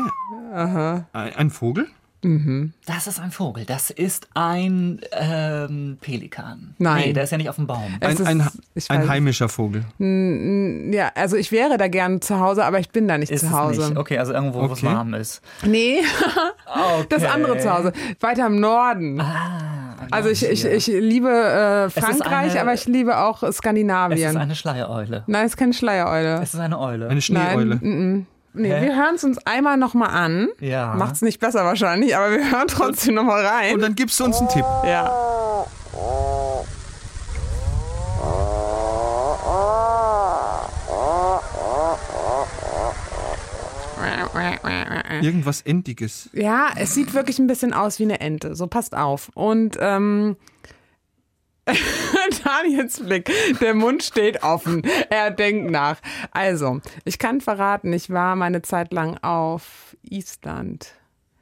Ein, 0.53 1.07
ein 1.13 1.51
Vogel? 1.51 1.89
Das 2.87 3.07
ist 3.07 3.21
ein 3.21 3.31
Vogel. 3.31 3.65
Das 3.65 3.91
ist 3.91 4.29
ein 4.35 5.01
ähm, 5.13 5.99
Pelikan. 6.01 6.75
Nein. 6.79 7.03
Nee, 7.09 7.13
der 7.13 7.25
ist 7.25 7.31
ja 7.31 7.39
nicht 7.39 7.49
auf 7.49 7.57
dem 7.57 7.67
Baum. 7.67 7.97
Es 8.01 8.21
Ein, 8.21 8.41
ein, 8.41 8.49
ist- 8.75 8.91
ein 8.91 9.09
heimischer 9.09 9.49
Vogel. 9.49 9.85
Ja, 10.93 11.11
also 11.15 11.37
ich 11.37 11.53
wäre 11.53 11.77
da 11.79 11.89
gern 11.89 12.21
zu 12.21 12.41
Hause, 12.41 12.65
aber 12.65 12.79
ich 12.81 12.91
bin 12.91 13.07
da 13.09 13.17
nicht 13.19 13.31
Ist 13.31 13.41
zu 13.41 13.47
es 13.47 13.53
Hause. 13.53 13.89
nicht? 13.91 13.97
Okay, 13.97 14.19
also 14.19 14.33
irgendwo, 14.33 14.61
wo 14.61 14.73
es 14.73 14.83
Okay. 14.83 14.87
warm 14.87 15.15
ist. 15.15 15.41
Nee, 15.65 16.01
Okay. 16.67 17.07
das 17.11 17.25
andere 17.25 17.59
zu 17.59 17.73
Hause. 17.73 17.93
Weiter 18.21 18.47
im 18.47 18.61
Norden. 18.61 19.21
Ah, 19.21 19.97
also 20.11 20.29
ich, 20.29 20.45
ich, 20.49 20.65
ich 20.65 20.87
liebe 20.87 21.29
äh, 21.31 21.91
Frankreich, 21.91 22.53
eine- 22.53 22.61
aber 22.61 22.75
ich 22.75 22.87
liebe 22.87 23.17
auch 23.19 23.43
Es 23.43 23.51
ist 23.51 23.57
Skandinavien. 23.59 24.37
eine 24.37 24.55
Schleiereule. 24.55 25.25
Nein, 25.27 25.47
es 25.47 25.53
ist 25.53 25.57
keine 25.57 25.73
Schleiereule. 25.75 26.41
Es 26.43 26.55
ist 26.55 26.61
eine 26.61 26.79
Eule. 26.79 27.09
Eine 27.09 27.21
Schneeeule. 27.21 27.79
Nein, 27.81 28.27
Nee, 28.57 28.81
wir 28.81 28.97
hören 28.97 29.15
es 29.17 29.25
uns 29.25 29.39
einmal 29.47 29.77
nochmal 29.77 30.11
an. 30.11 30.49
Ja. 30.61 30.95
Macht's 30.95 31.23
nicht 31.23 31.41
besser 31.41 31.65
wahrscheinlich, 31.65 32.17
aber 32.17 32.31
wir 32.31 32.51
hören 32.51 32.69
trotzdem 32.69 33.15
nochmal 33.15 33.45
rein. 33.45 33.75
Und 33.75 33.83
dann 33.83 33.95
gibst 33.95 34.19
du 34.21 34.25
uns 34.25 34.39
einen 34.39 34.49
Tipp. 34.49 34.65
ja. 34.85 35.13
Irgendwas 45.23 45.63
Endiges. 45.63 46.29
Ja, 46.33 46.69
es 46.77 46.95
sieht 46.95 47.15
wirklich 47.15 47.39
ein 47.39 47.47
bisschen 47.47 47.73
aus 47.73 47.99
wie 47.99 48.05
eine 48.05 48.21
Ente. 48.21 48.55
So 48.55 48.67
passt 48.67 48.95
auf. 48.95 49.31
Und 49.35 49.79
ähm, 49.81 50.37
Daniels 52.45 53.01
Blick, 53.01 53.31
der 53.61 53.75
Mund 53.75 54.03
steht 54.03 54.43
offen. 54.43 54.83
Er 55.11 55.31
denkt 55.31 55.71
nach. 55.71 55.99
Also, 56.31 56.81
ich 57.05 57.19
kann 57.19 57.41
verraten, 57.41 57.93
ich 57.93 58.11
war 58.11 58.37
meine 58.37 58.63
Zeit 58.63 58.93
lang 58.93 59.19
auf 59.23 59.97
Island. 60.03 60.96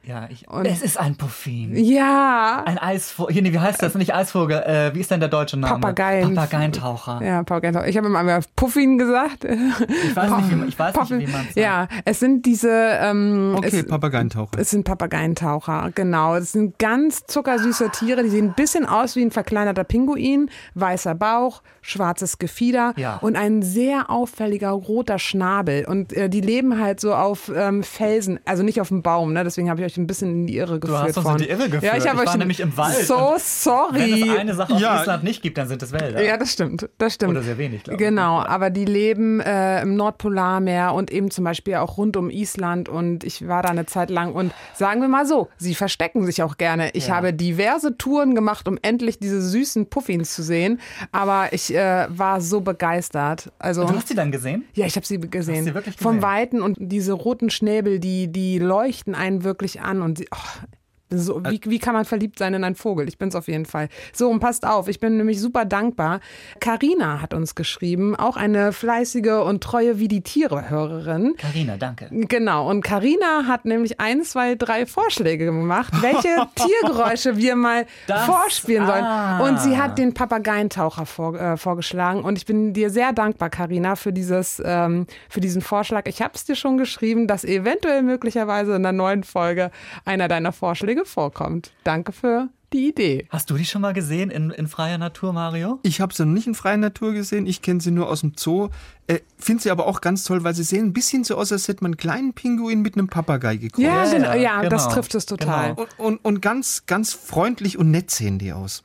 Ja, 0.06 0.26
ich, 0.30 0.48
Und- 0.50 0.66
es 0.66 0.82
ist 0.82 0.98
ein 0.98 1.16
Puffin. 1.16 1.74
Ja. 1.76 2.62
Ein 2.66 2.76
Eisvogel. 2.78 3.32
Hier, 3.32 3.42
nee, 3.42 3.52
wie 3.52 3.58
heißt 3.58 3.82
das? 3.82 3.94
Nicht 3.94 4.14
Eisvogel. 4.14 4.58
Äh, 4.58 4.94
wie 4.94 5.00
ist 5.00 5.10
denn 5.10 5.20
der 5.20 5.30
deutsche 5.30 5.56
Name? 5.56 5.74
Papageien. 5.80 6.34
Papageientaucher. 6.34 7.22
Ja, 7.24 7.42
Paul 7.42 7.60
Gentau. 7.62 7.82
Ich 7.84 7.96
habe 7.96 8.06
einmal 8.08 8.40
Puffin 8.54 8.98
gesagt. 8.98 9.44
Ich 9.44 10.14
weiß 10.16 10.30
nicht, 10.36 10.50
wie 10.50 10.54
man, 10.56 10.68
ich 10.68 10.78
weiß 10.78 10.92
Puffin. 10.94 11.18
nicht, 11.18 11.28
wie 11.28 11.32
man 11.32 11.40
es 11.42 11.46
sagt. 11.54 11.56
Ja, 11.56 11.88
es 12.04 12.20
sind 12.20 12.44
diese. 12.44 12.70
Ähm, 12.70 13.54
Okay, 13.56 13.78
es, 13.80 13.86
Papageientaucher. 13.86 14.58
es 14.58 14.70
sind 14.70 14.84
Papageientaucher, 14.84 15.90
genau. 15.94 16.34
Das 16.38 16.52
sind 16.52 16.78
ganz 16.78 17.24
zuckersüße 17.26 17.90
Tiere. 17.90 18.22
Die 18.22 18.28
sehen 18.28 18.48
ein 18.48 18.54
bisschen 18.54 18.84
aus 18.86 19.16
wie 19.16 19.22
ein 19.22 19.30
verkleinerter 19.30 19.84
Pinguin. 19.84 20.50
Weißer 20.74 21.14
Bauch, 21.14 21.62
schwarzes 21.80 22.38
Gefieder 22.38 22.92
Ja. 22.96 23.16
und 23.22 23.36
ein 23.36 23.62
sehr 23.62 24.10
auffälliger 24.10 24.70
roter 24.70 25.18
Schnabel. 25.18 25.86
Und 25.86 26.12
äh, 26.12 26.28
die 26.28 26.40
leben 26.42 26.80
halt 26.80 27.00
so 27.00 27.14
auf 27.14 27.50
ähm, 27.54 27.82
Felsen, 27.82 28.38
also 28.44 28.62
nicht 28.62 28.80
auf 28.80 28.88
dem 28.88 29.02
Baum. 29.02 29.32
Ne? 29.32 29.44
Deswegen 29.44 29.70
habe 29.70 29.80
ich 29.80 29.86
euch 29.86 29.93
ein 29.96 30.06
bisschen 30.06 30.30
in 30.30 30.46
die 30.46 30.56
Irre 30.56 30.80
geführt. 30.80 30.98
hast 31.00 31.16
uns 31.16 31.26
in 31.26 31.32
von. 31.32 31.38
die 31.38 31.48
Irre 31.48 31.64
geführt. 31.68 31.82
Ja, 31.84 31.96
ich, 31.96 32.06
habe 32.08 32.16
Ich 32.16 32.22
euch 32.22 32.26
war 32.28 32.36
nämlich 32.36 32.60
im 32.60 32.76
Wald 32.76 32.94
So 33.06 33.34
sorry. 33.38 33.98
Wenn 34.22 34.28
es 34.30 34.38
eine 34.38 34.54
Sache 34.54 34.74
auf 34.74 34.80
Ja. 34.80 35.00
Island 35.02 35.24
nicht 35.24 35.42
gibt, 35.42 35.58
dann 35.58 35.68
sind 35.68 35.82
es 35.82 35.92
Wälder. 35.92 36.22
Ja, 36.22 36.36
das 36.36 36.52
stimmt. 36.52 36.88
Das 36.98 37.14
stimmt. 37.14 37.32
Oder 37.32 37.42
sehr 37.42 37.58
wenig, 37.58 37.84
glaube 37.84 37.94
ich. 38.02 38.06
Genau, 38.08 38.40
aber 38.40 38.70
die 38.70 38.84
leben 38.84 39.40
äh, 39.40 39.82
im 39.82 39.96
Nordpolarmeer 39.96 40.92
und 40.94 41.10
eben 41.10 41.30
zum 41.30 41.44
Beispiel 41.44 41.74
auch 41.76 41.96
rund 41.98 42.16
um 42.16 42.30
Island. 42.30 42.88
Und 42.88 43.24
ich 43.24 43.46
war 43.46 43.62
da 43.62 43.70
eine 43.70 43.86
Zeit 43.86 44.10
lang. 44.10 44.32
Und 44.34 44.52
sagen 44.74 45.00
wir 45.00 45.08
mal 45.08 45.26
so, 45.26 45.48
sie 45.56 45.74
verstecken 45.74 46.24
sich 46.26 46.42
auch 46.42 46.56
gerne. 46.56 46.90
Ich 46.92 47.08
Ja. 47.08 47.16
habe 47.16 47.32
diverse 47.32 47.96
Touren 47.98 48.34
gemacht, 48.34 48.68
um 48.68 48.78
endlich 48.82 49.18
diese 49.18 49.40
süßen 49.42 49.86
Puffins 49.86 50.34
zu 50.34 50.42
sehen. 50.42 50.80
Aber 51.12 51.52
ich 51.52 51.74
äh, 51.74 52.06
war 52.08 52.40
so 52.40 52.60
begeistert. 52.60 53.52
Also 53.58 53.84
Du 53.84 53.94
hast 53.96 54.08
sie 54.08 54.14
dann 54.14 54.32
gesehen? 54.32 54.64
ja, 54.74 54.86
ich 54.86 54.96
habe 54.96 55.06
sie 55.06 55.18
gesehen. 55.20 55.56
Hast 55.58 55.64
sie 55.64 55.74
wirklich 55.74 55.96
Vom 55.96 56.16
gesehen? 56.16 56.22
Weiten 56.22 56.62
und 56.62 56.76
diese 56.80 57.12
roten 57.12 57.50
Schnäbel, 57.50 57.98
die, 57.98 58.28
die 58.28 58.58
leuchten 58.58 59.14
einen 59.14 59.44
wirklich 59.44 59.80
an 59.84 60.02
und 60.02 60.24
oh, 60.30 60.64
so, 61.18 61.42
wie, 61.48 61.60
wie 61.64 61.78
kann 61.78 61.94
man 61.94 62.04
verliebt 62.04 62.38
sein 62.38 62.54
in 62.54 62.64
einen 62.64 62.74
Vogel? 62.74 63.08
Ich 63.08 63.18
bin's 63.18 63.34
auf 63.34 63.48
jeden 63.48 63.66
Fall. 63.66 63.88
So, 64.12 64.28
und 64.30 64.40
passt 64.40 64.66
auf, 64.66 64.88
ich 64.88 65.00
bin 65.00 65.16
nämlich 65.16 65.40
super 65.40 65.64
dankbar. 65.64 66.20
Karina 66.60 67.20
hat 67.20 67.34
uns 67.34 67.54
geschrieben, 67.54 68.16
auch 68.16 68.36
eine 68.36 68.72
fleißige 68.72 69.42
und 69.44 69.62
treue 69.62 69.98
wie 69.98 70.08
die 70.08 70.22
Tiere 70.22 70.70
Hörerin. 70.70 71.34
Carina, 71.36 71.76
danke. 71.76 72.08
Genau, 72.10 72.68
und 72.70 72.82
Karina 72.82 73.46
hat 73.46 73.64
nämlich 73.64 74.00
ein, 74.00 74.22
zwei, 74.22 74.54
drei 74.54 74.86
Vorschläge 74.86 75.44
gemacht, 75.46 75.92
welche 76.00 76.28
Tiergeräusche 76.54 77.36
wir 77.36 77.56
mal 77.56 77.86
Das- 78.06 78.24
vorspielen 78.26 78.86
sollen. 78.86 79.04
ah. 79.04 79.46
Und 79.48 79.60
sie 79.60 79.76
hat 79.78 79.98
den 79.98 80.14
Papageientaucher 80.14 81.06
vor, 81.06 81.34
äh, 81.38 81.56
vorgeschlagen. 81.56 82.22
Und 82.22 82.36
ich 82.38 82.46
bin 82.46 82.72
dir 82.72 82.90
sehr 82.90 83.12
dankbar, 83.12 83.50
Karina, 83.50 83.96
für 83.96 84.12
dieses, 84.12 84.62
ähm, 84.64 85.06
für 85.28 85.40
diesen 85.40 85.62
Vorschlag. 85.62 86.06
Ich 86.06 86.22
habe 86.22 86.32
es 86.34 86.44
dir 86.44 86.54
schon 86.56 86.78
geschrieben, 86.78 87.26
dass 87.26 87.44
eventuell 87.44 88.02
möglicherweise 88.02 88.74
in 88.74 88.82
der 88.82 88.92
neuen 88.92 89.24
Folge 89.24 89.70
einer 90.04 90.28
deiner 90.28 90.52
Vorschläge 90.52 91.03
vorkommt. 91.04 91.72
Danke 91.84 92.12
für 92.12 92.48
die 92.72 92.88
Idee. 92.88 93.26
Hast 93.30 93.50
du 93.50 93.56
die 93.56 93.64
schon 93.64 93.82
mal 93.82 93.92
gesehen 93.92 94.30
in, 94.30 94.50
in 94.50 94.66
freier 94.66 94.98
Natur, 94.98 95.32
Mario? 95.32 95.78
Ich 95.84 96.00
habe 96.00 96.12
sie 96.12 96.26
noch 96.26 96.32
nicht 96.32 96.48
in 96.48 96.54
freier 96.56 96.76
Natur 96.76 97.12
gesehen. 97.12 97.46
Ich 97.46 97.62
kenne 97.62 97.80
sie 97.80 97.92
nur 97.92 98.08
aus 98.08 98.22
dem 98.22 98.32
Zoo. 98.36 98.68
Äh, 99.06 99.20
Finde 99.38 99.62
sie 99.62 99.70
aber 99.70 99.86
auch 99.86 100.00
ganz 100.00 100.24
toll, 100.24 100.42
weil 100.42 100.54
sie 100.54 100.64
sehen 100.64 100.86
ein 100.86 100.92
bisschen 100.92 101.22
so 101.22 101.36
aus, 101.36 101.52
als 101.52 101.68
hätte 101.68 101.84
man 101.84 101.92
einen 101.92 101.98
kleinen 101.98 102.32
Pinguin 102.34 102.82
mit 102.82 102.96
einem 102.96 103.06
Papagei 103.06 103.56
gekreuzt. 103.56 103.86
Ja, 103.86 104.04
Ja, 104.04 104.12
genau, 104.12 104.32
ja, 104.32 104.62
ja, 104.62 104.68
das 104.68 104.84
genau. 104.84 104.94
trifft 104.94 105.14
es 105.14 105.26
total. 105.26 105.76
Genau. 105.76 105.86
Und, 105.98 105.98
und, 105.98 106.24
und 106.24 106.42
ganz, 106.42 106.84
ganz 106.86 107.12
freundlich 107.12 107.78
und 107.78 107.90
nett 107.92 108.10
sehen 108.10 108.38
die 108.38 108.52
aus. 108.52 108.82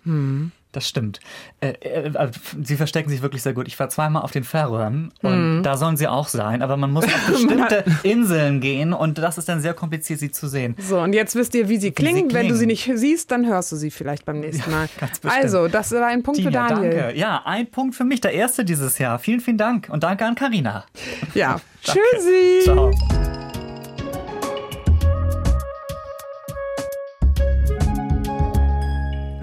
Das 0.71 0.87
stimmt. 0.87 1.19
Äh, 1.61 1.69
äh, 1.81 2.31
sie 2.61 2.75
verstecken 2.75 3.09
sich 3.09 3.23
wirklich 3.23 3.41
sehr 3.41 3.53
gut. 3.53 3.67
Ich 3.67 3.79
war 3.79 3.89
zweimal 3.89 4.21
auf 4.21 4.29
den 4.31 4.43
Färöern 4.43 5.11
und 5.23 5.63
da 5.63 5.77
sollen 5.77 5.97
sie 5.97 6.07
auch 6.07 6.27
sein, 6.27 6.61
aber 6.61 6.77
man 6.77 6.91
muss 6.91 7.05
auf 7.05 7.27
bestimmte 7.27 7.83
Inseln 8.03 8.61
gehen 8.61 8.93
und 8.93 9.17
das 9.17 9.39
ist 9.39 9.49
dann 9.49 9.61
sehr 9.61 9.73
kompliziert, 9.73 10.19
sie 10.19 10.31
zu 10.31 10.47
sehen. 10.47 10.75
So, 10.77 10.99
und 10.99 11.13
jetzt 11.13 11.35
wisst 11.35 11.55
ihr, 11.55 11.69
wie 11.69 11.77
sie 11.77 11.91
klingen. 11.91 12.31
Wenn 12.33 12.47
du 12.47 12.53
sie 12.53 12.67
klingen. 12.67 12.89
nicht 12.89 12.99
siehst, 12.99 13.31
dann 13.31 13.47
hörst 13.47 13.71
du 13.71 13.77
sie 13.77 13.89
vielleicht 13.89 14.25
beim 14.25 14.41
nächsten 14.41 14.69
Mal. 14.69 14.87
ganz 14.99 15.19
bestimmt. 15.19 15.43
Also, 15.43 15.67
das 15.67 15.91
war 15.91 16.05
ein 16.05 16.21
Punkt 16.21 16.39
für 16.39 16.49
Tina, 16.49 16.67
Daniel. 16.67 16.95
danke. 16.95 17.17
Ja, 17.17 17.41
ein 17.45 17.65
Punkt 17.71 17.95
für 17.95 18.03
mich, 18.03 18.21
der 18.21 18.33
erste 18.33 18.63
dieses 18.63 18.99
Jahr. 18.99 19.17
Vielen, 19.17 19.39
vielen 19.39 19.57
Dank 19.57 19.89
und 19.89 20.03
danke 20.03 20.23
an 20.25 20.35
Karina. 20.35 20.85
Ja. 21.33 21.59
Tschüssi. 21.81 22.61
Ciao. 22.63 22.91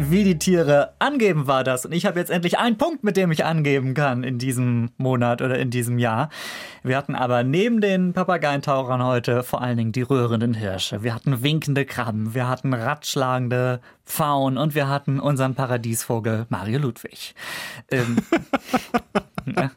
Wie 0.09 0.23
die 0.23 0.39
Tiere 0.39 0.95
angeben 1.01 1.49
war 1.49 1.65
das. 1.65 1.85
Und 1.85 1.93
ich 1.93 2.07
habe 2.07 2.21
jetzt 2.21 2.31
endlich 2.31 2.59
einen 2.59 2.79
Punkt, 2.79 3.03
mit 3.03 3.17
dem 3.17 3.33
ich 3.33 3.45
angeben 3.45 3.95
kann 3.95 4.23
in 4.23 4.39
diesem 4.39 4.91
Monat 4.99 5.43
oder 5.43 5.59
in 5.59 5.71
diesem 5.71 5.99
Jahr. 5.99 6.29
Wir 6.85 6.97
hatten 6.97 7.17
aber 7.17 7.43
neben 7.43 7.81
den 7.81 8.13
Papageientauchern 8.13 9.03
heute 9.03 9.43
vor 9.43 9.63
allen 9.63 9.77
Dingen 9.77 9.93
die 9.93 10.03
rührenden 10.03 10.55
Hirsche. 10.55 11.03
Wir 11.03 11.13
hatten 11.13 11.43
winkende 11.43 11.85
Krabben, 11.85 12.35
wir 12.35 12.49
hatten 12.49 12.73
ratschlagende 12.73 13.81
Pfauen 14.05 14.59
und 14.59 14.77
wir 14.77 14.89
hatten 14.89 15.19
unseren 15.19 15.57
Paradiesvogel 15.57 16.47
Mario 16.51 16.79
Ludwig. 16.79 17.35
Ähm, 17.91 18.19
ja. 19.57 19.71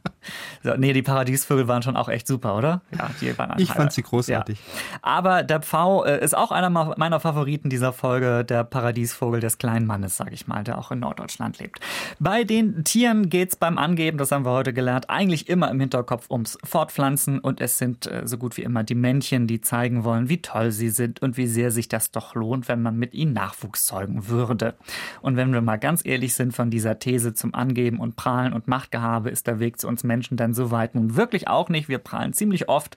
Nee, 0.77 0.93
die 0.93 1.01
Paradiesvögel 1.01 1.67
waren 1.67 1.81
schon 1.81 1.95
auch 1.95 2.09
echt 2.09 2.27
super, 2.27 2.55
oder? 2.55 2.81
Ja, 2.97 3.09
die 3.21 3.37
waren 3.37 3.59
Ich 3.59 3.71
fand 3.71 3.93
sie 3.93 4.01
großartig. 4.01 4.59
Ja. 4.59 4.99
Aber 5.01 5.43
der 5.43 5.61
Pfau 5.61 6.03
äh, 6.03 6.23
ist 6.23 6.35
auch 6.35 6.51
einer 6.51 6.69
meiner 6.69 7.19
Favoriten 7.19 7.69
dieser 7.69 7.93
Folge, 7.93 8.43
der 8.43 8.63
Paradiesvogel 8.63 9.39
des 9.39 9.57
kleinen 9.57 9.85
Mannes, 9.85 10.17
sag 10.17 10.31
ich 10.31 10.47
mal, 10.47 10.63
der 10.63 10.77
auch 10.77 10.91
in 10.91 10.99
Norddeutschland 10.99 11.59
lebt. 11.59 11.79
Bei 12.19 12.43
den 12.43 12.83
Tieren 12.83 13.29
geht's 13.29 13.55
beim 13.55 13.77
Angeben, 13.77 14.17
das 14.17 14.31
haben 14.31 14.45
wir 14.45 14.51
heute 14.51 14.73
gelernt, 14.73 15.09
eigentlich 15.09 15.49
immer 15.49 15.69
im 15.69 15.79
Hinterkopf 15.79 16.29
ums 16.29 16.57
Fortpflanzen 16.63 17.39
und 17.39 17.61
es 17.61 17.77
sind 17.77 18.07
äh, 18.07 18.23
so 18.25 18.37
gut 18.37 18.57
wie 18.57 18.63
immer 18.63 18.83
die 18.83 18.95
Männchen, 18.95 19.47
die 19.47 19.61
zeigen 19.61 20.03
wollen, 20.03 20.29
wie 20.29 20.41
toll 20.41 20.71
sie 20.71 20.89
sind 20.89 21.21
und 21.21 21.37
wie 21.37 21.47
sehr 21.47 21.71
sich 21.71 21.87
das 21.87 22.11
doch 22.11 22.35
lohnt, 22.35 22.67
wenn 22.67 22.81
man 22.81 22.97
mit 22.97 23.13
ihnen 23.13 23.33
Nachwuchs 23.33 23.85
zeugen 23.85 24.27
würde. 24.27 24.75
Und 25.21 25.35
wenn 25.35 25.53
wir 25.53 25.61
mal 25.61 25.77
ganz 25.77 26.05
ehrlich 26.05 26.33
sind 26.33 26.53
von 26.53 26.69
dieser 26.69 26.99
These 26.99 27.33
zum 27.33 27.53
Angeben 27.55 27.99
und 27.99 28.15
Prahlen 28.15 28.53
und 28.53 28.67
Machtgehabe, 28.67 29.29
ist 29.29 29.47
der 29.47 29.59
Weg 29.59 29.79
zu 29.79 29.87
uns 29.87 30.03
Menschen 30.03 30.37
dann 30.37 30.48
so 30.53 30.71
weit 30.71 30.95
nun 30.95 31.15
wirklich 31.15 31.47
auch 31.47 31.69
nicht. 31.69 31.89
Wir 31.89 31.99
prahlen 31.99 32.33
ziemlich 32.33 32.69
oft 32.69 32.95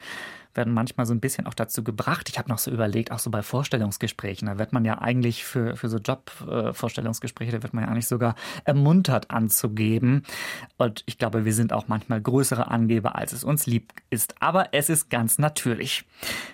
werden 0.55 0.73
manchmal 0.73 1.07
so 1.07 1.15
ein 1.15 1.21
bisschen 1.21 1.47
auch 1.47 1.55
dazu 1.55 1.83
gebracht. 1.83 2.29
Ich 2.29 2.39
habe 2.39 2.49
noch 2.49 2.59
so 2.59 2.71
überlegt, 2.71 3.13
auch 3.13 3.19
so 3.19 3.31
bei 3.31 3.43
Vorstellungsgesprächen, 3.43 4.47
da 4.47 4.59
wird 4.59 4.73
man 4.73 4.85
ja 4.85 5.01
eigentlich 5.01 5.45
für, 5.45 5.77
für 5.77 5.89
so 5.89 5.99
Job-Vorstellungsgespräche, 5.99 7.53
da 7.53 7.63
wird 7.63 7.75
man 7.75 7.85
ja 7.85 7.91
eigentlich 7.91 8.07
sogar 8.07 8.35
ermuntert 8.65 9.31
anzugeben. 9.31 10.25
Und 10.77 11.03
ich 11.07 11.19
glaube, 11.19 11.45
wir 11.45 11.55
sind 11.55 11.73
auch 11.73 11.89
manchmal 11.89 12.21
größere 12.21 12.71
Angeber, 12.71 13.17
als 13.17 13.33
es 13.33 13.45
uns 13.45 13.67
lieb 13.67 13.93
ist. 14.11 14.35
Aber 14.41 14.69
es 14.73 14.89
ist 14.89 15.11
ganz 15.11 15.39
natürlich. 15.39 16.05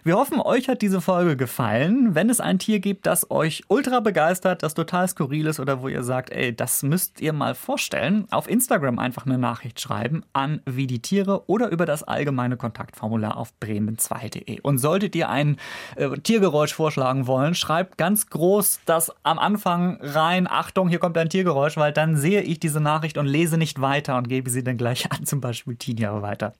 Wir 0.04 0.16
hoffen, 0.16 0.40
euch 0.40 0.68
hat 0.68 0.82
diese 0.82 1.00
Folge 1.00 1.36
gefallen. 1.36 2.14
Wenn 2.14 2.30
es 2.30 2.40
ein 2.40 2.58
Tier 2.58 2.80
gibt, 2.80 3.06
das 3.06 3.30
euch 3.30 3.64
ultra 3.68 4.00
begeistert, 4.00 4.62
das 4.62 4.74
total 4.74 5.08
skurril 5.08 5.46
ist 5.46 5.60
oder 5.60 5.82
wo 5.82 5.88
ihr 5.88 6.02
sagt, 6.02 6.30
ey, 6.30 6.54
das 6.54 6.82
müsst 6.82 7.20
ihr 7.20 7.32
mal 7.32 7.54
vorstellen, 7.54 8.26
auf 8.30 8.48
Instagram 8.48 8.98
einfach 8.98 9.26
eine 9.26 9.38
Nachricht 9.38 9.80
schreiben 9.80 10.22
an 10.32 10.60
wie 10.66 10.86
die 10.86 11.00
Tiere 11.00 11.48
oder 11.48 11.70
über 11.70 11.86
das 11.86 12.02
allgemeine 12.02 12.56
Kontaktformular 12.56 13.36
auf 13.36 13.52
bremen2.de. 13.88 14.60
Und 14.60 14.78
solltet 14.78 15.14
ihr 15.16 15.28
ein 15.28 15.56
äh, 15.96 16.10
Tiergeräusch 16.18 16.74
vorschlagen 16.74 17.26
wollen, 17.26 17.54
schreibt 17.54 17.98
ganz 17.98 18.28
groß 18.28 18.80
das 18.84 19.12
am 19.22 19.38
Anfang 19.38 19.98
rein, 20.00 20.46
Achtung, 20.48 20.88
hier 20.88 20.98
kommt 20.98 21.16
ein 21.18 21.28
Tiergeräusch, 21.28 21.76
weil 21.76 21.92
dann 21.92 22.16
sehe 22.16 22.42
ich 22.42 22.60
diese 22.60 22.80
Nachricht 22.80 23.18
und 23.18 23.26
lese 23.26 23.58
nicht 23.58 23.80
weiter 23.80 24.16
und 24.16 24.28
gebe 24.28 24.50
sie 24.50 24.64
dann 24.64 24.76
gleich 24.76 25.10
an, 25.12 25.24
zum 25.24 25.40
Beispiel 25.40 25.76
Tinja 25.76 26.22
weiter. 26.22 26.54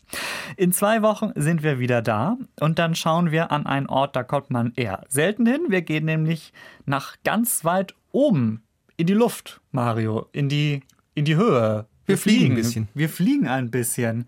In 0.56 0.72
zwei 0.72 1.02
Wochen 1.02 1.32
sind 1.34 1.62
wir 1.62 1.78
wieder 1.78 2.02
da 2.02 2.36
und 2.60 2.78
dann 2.78 2.94
schauen 2.94 3.30
wir 3.30 3.52
an 3.52 3.66
einen 3.66 3.86
Ort, 3.86 4.16
da 4.16 4.22
kommt 4.22 4.50
man 4.50 4.72
eher 4.76 5.04
selten 5.08 5.46
hin. 5.46 5.66
Wir 5.68 5.82
gehen 5.82 6.04
nämlich 6.04 6.52
nach 6.86 7.16
ganz 7.24 7.64
weit 7.64 7.94
oben 8.12 8.62
in 8.96 9.06
die 9.06 9.14
Luft, 9.14 9.60
Mario, 9.70 10.26
in 10.32 10.48
die, 10.48 10.82
in 11.14 11.24
die 11.24 11.36
Höhe. 11.36 11.86
Wir 12.06 12.18
fliegen 12.18 12.52
ein 12.52 12.54
bisschen. 12.54 12.88
Wir 12.94 13.08
fliegen 13.08 13.48
ein 13.48 13.70
bisschen. 13.70 14.26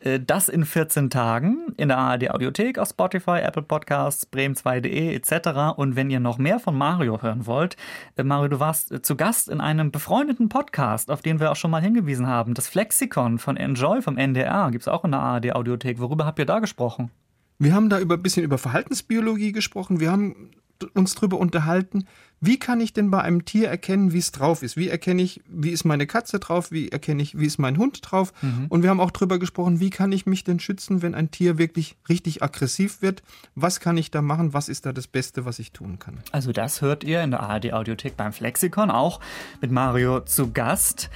Äh, 0.00 0.20
Das 0.20 0.48
in 0.48 0.64
14 0.64 1.10
Tagen 1.10 1.74
in 1.76 1.88
der 1.88 1.98
ARD 1.98 2.30
Audiothek, 2.30 2.78
auf 2.78 2.88
Spotify, 2.88 3.40
Apple 3.42 3.62
Podcasts, 3.62 4.26
bremen2.de 4.32 5.14
etc. 5.14 5.76
Und 5.76 5.96
wenn 5.96 6.10
ihr 6.10 6.20
noch 6.20 6.38
mehr 6.38 6.58
von 6.58 6.76
Mario 6.76 7.22
hören 7.22 7.46
wollt, 7.46 7.76
äh, 8.16 8.22
Mario, 8.22 8.48
du 8.48 8.60
warst 8.60 8.92
äh, 8.92 9.02
zu 9.02 9.16
Gast 9.16 9.48
in 9.48 9.60
einem 9.60 9.90
befreundeten 9.90 10.48
Podcast, 10.48 11.10
auf 11.10 11.22
den 11.22 11.40
wir 11.40 11.50
auch 11.50 11.56
schon 11.56 11.70
mal 11.70 11.82
hingewiesen 11.82 12.26
haben. 12.26 12.54
Das 12.54 12.68
Flexikon 12.68 13.38
von 13.38 13.56
Enjoy 13.56 14.02
vom 14.02 14.16
NDR 14.16 14.70
gibt 14.70 14.82
es 14.82 14.88
auch 14.88 15.04
in 15.04 15.12
der 15.12 15.20
ARD 15.20 15.54
Audiothek. 15.54 16.00
Worüber 16.00 16.26
habt 16.26 16.38
ihr 16.38 16.46
da 16.46 16.58
gesprochen? 16.58 17.10
Wir 17.58 17.74
haben 17.74 17.90
da 17.90 18.00
über 18.00 18.14
ein 18.14 18.22
bisschen 18.22 18.42
über 18.42 18.56
Verhaltensbiologie 18.56 19.52
gesprochen. 19.52 20.00
Wir 20.00 20.10
haben 20.10 20.50
uns 20.94 21.14
darüber 21.14 21.38
unterhalten, 21.38 22.06
wie 22.42 22.58
kann 22.58 22.80
ich 22.80 22.94
denn 22.94 23.10
bei 23.10 23.20
einem 23.20 23.44
Tier 23.44 23.68
erkennen, 23.68 24.14
wie 24.14 24.18
es 24.18 24.32
drauf 24.32 24.62
ist? 24.62 24.78
Wie 24.78 24.88
erkenne 24.88 25.20
ich, 25.20 25.42
wie 25.46 25.70
ist 25.70 25.84
meine 25.84 26.06
Katze 26.06 26.38
drauf? 26.38 26.72
Wie 26.72 26.88
erkenne 26.88 27.22
ich, 27.22 27.38
wie 27.38 27.44
ist 27.44 27.58
mein 27.58 27.76
Hund 27.76 28.00
drauf? 28.02 28.32
Mhm. 28.40 28.66
Und 28.70 28.82
wir 28.82 28.88
haben 28.88 29.00
auch 29.00 29.10
darüber 29.10 29.38
gesprochen, 29.38 29.78
wie 29.78 29.90
kann 29.90 30.10
ich 30.10 30.24
mich 30.24 30.42
denn 30.42 30.58
schützen, 30.58 31.02
wenn 31.02 31.14
ein 31.14 31.30
Tier 31.30 31.58
wirklich 31.58 31.96
richtig 32.08 32.42
aggressiv 32.42 33.02
wird? 33.02 33.22
Was 33.54 33.78
kann 33.78 33.98
ich 33.98 34.10
da 34.10 34.22
machen? 34.22 34.54
Was 34.54 34.70
ist 34.70 34.86
da 34.86 34.92
das 34.94 35.06
Beste, 35.06 35.44
was 35.44 35.58
ich 35.58 35.72
tun 35.72 35.98
kann? 35.98 36.18
Also 36.32 36.52
das 36.52 36.80
hört 36.80 37.04
ihr 37.04 37.22
in 37.22 37.32
der 37.32 37.40
ARD 37.40 37.74
Audiothek 37.74 38.16
beim 38.16 38.32
Flexikon 38.32 38.90
auch 38.90 39.20
mit 39.60 39.70
Mario 39.70 40.20
zu 40.20 40.50
Gast. 40.50 41.10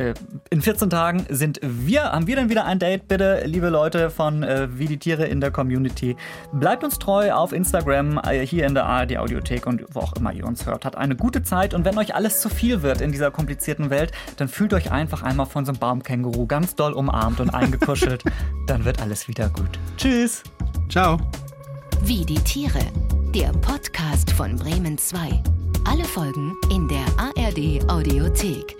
Äh, 0.00 0.14
in 0.48 0.62
14 0.62 0.88
Tagen 0.88 1.26
sind 1.28 1.60
wir, 1.62 2.04
haben 2.04 2.26
wir 2.26 2.36
dann 2.36 2.48
wieder 2.48 2.64
ein 2.64 2.78
Date. 2.78 3.06
Bitte, 3.06 3.42
liebe 3.44 3.68
Leute 3.68 4.10
von 4.10 4.42
äh, 4.42 4.68
Wie 4.72 4.86
die 4.86 4.98
Tiere 4.98 5.26
in 5.26 5.40
der 5.40 5.50
Community, 5.50 6.16
bleibt 6.52 6.82
uns 6.82 6.98
treu 6.98 7.32
auf 7.32 7.52
Instagram, 7.52 8.18
äh, 8.24 8.46
hier 8.46 8.66
in 8.66 8.74
der 8.74 8.86
ARD 8.86 9.18
Audiothek 9.18 9.66
und 9.66 9.84
wo 9.92 10.00
auch 10.00 10.14
immer 10.14 10.32
ihr 10.32 10.46
uns 10.46 10.64
hört. 10.64 10.86
Hat 10.86 10.96
eine 10.96 11.16
gute 11.16 11.42
Zeit 11.42 11.74
und 11.74 11.84
wenn 11.84 11.98
euch 11.98 12.14
alles 12.14 12.40
zu 12.40 12.48
viel 12.48 12.82
wird 12.82 13.02
in 13.02 13.12
dieser 13.12 13.30
komplizierten 13.30 13.90
Welt, 13.90 14.12
dann 14.38 14.48
fühlt 14.48 14.72
euch 14.72 14.90
einfach 14.90 15.22
einmal 15.22 15.46
von 15.46 15.66
so 15.66 15.72
einem 15.72 15.78
Baumkänguru 15.78 16.46
ganz 16.46 16.74
doll 16.74 16.94
umarmt 16.94 17.40
und 17.40 17.50
eingekuschelt. 17.50 18.24
dann 18.66 18.84
wird 18.86 19.02
alles 19.02 19.28
wieder 19.28 19.50
gut. 19.50 19.78
Tschüss. 19.98 20.42
Ciao. 20.88 21.18
Wie 22.02 22.24
die 22.24 22.38
Tiere, 22.38 22.80
der 23.34 23.52
Podcast 23.52 24.30
von 24.32 24.56
Bremen 24.56 24.96
2. 24.96 25.18
Alle 25.84 26.04
Folgen 26.04 26.54
in 26.72 26.88
der 26.88 27.04
ARD 27.18 27.88
Audiothek. 27.90 28.79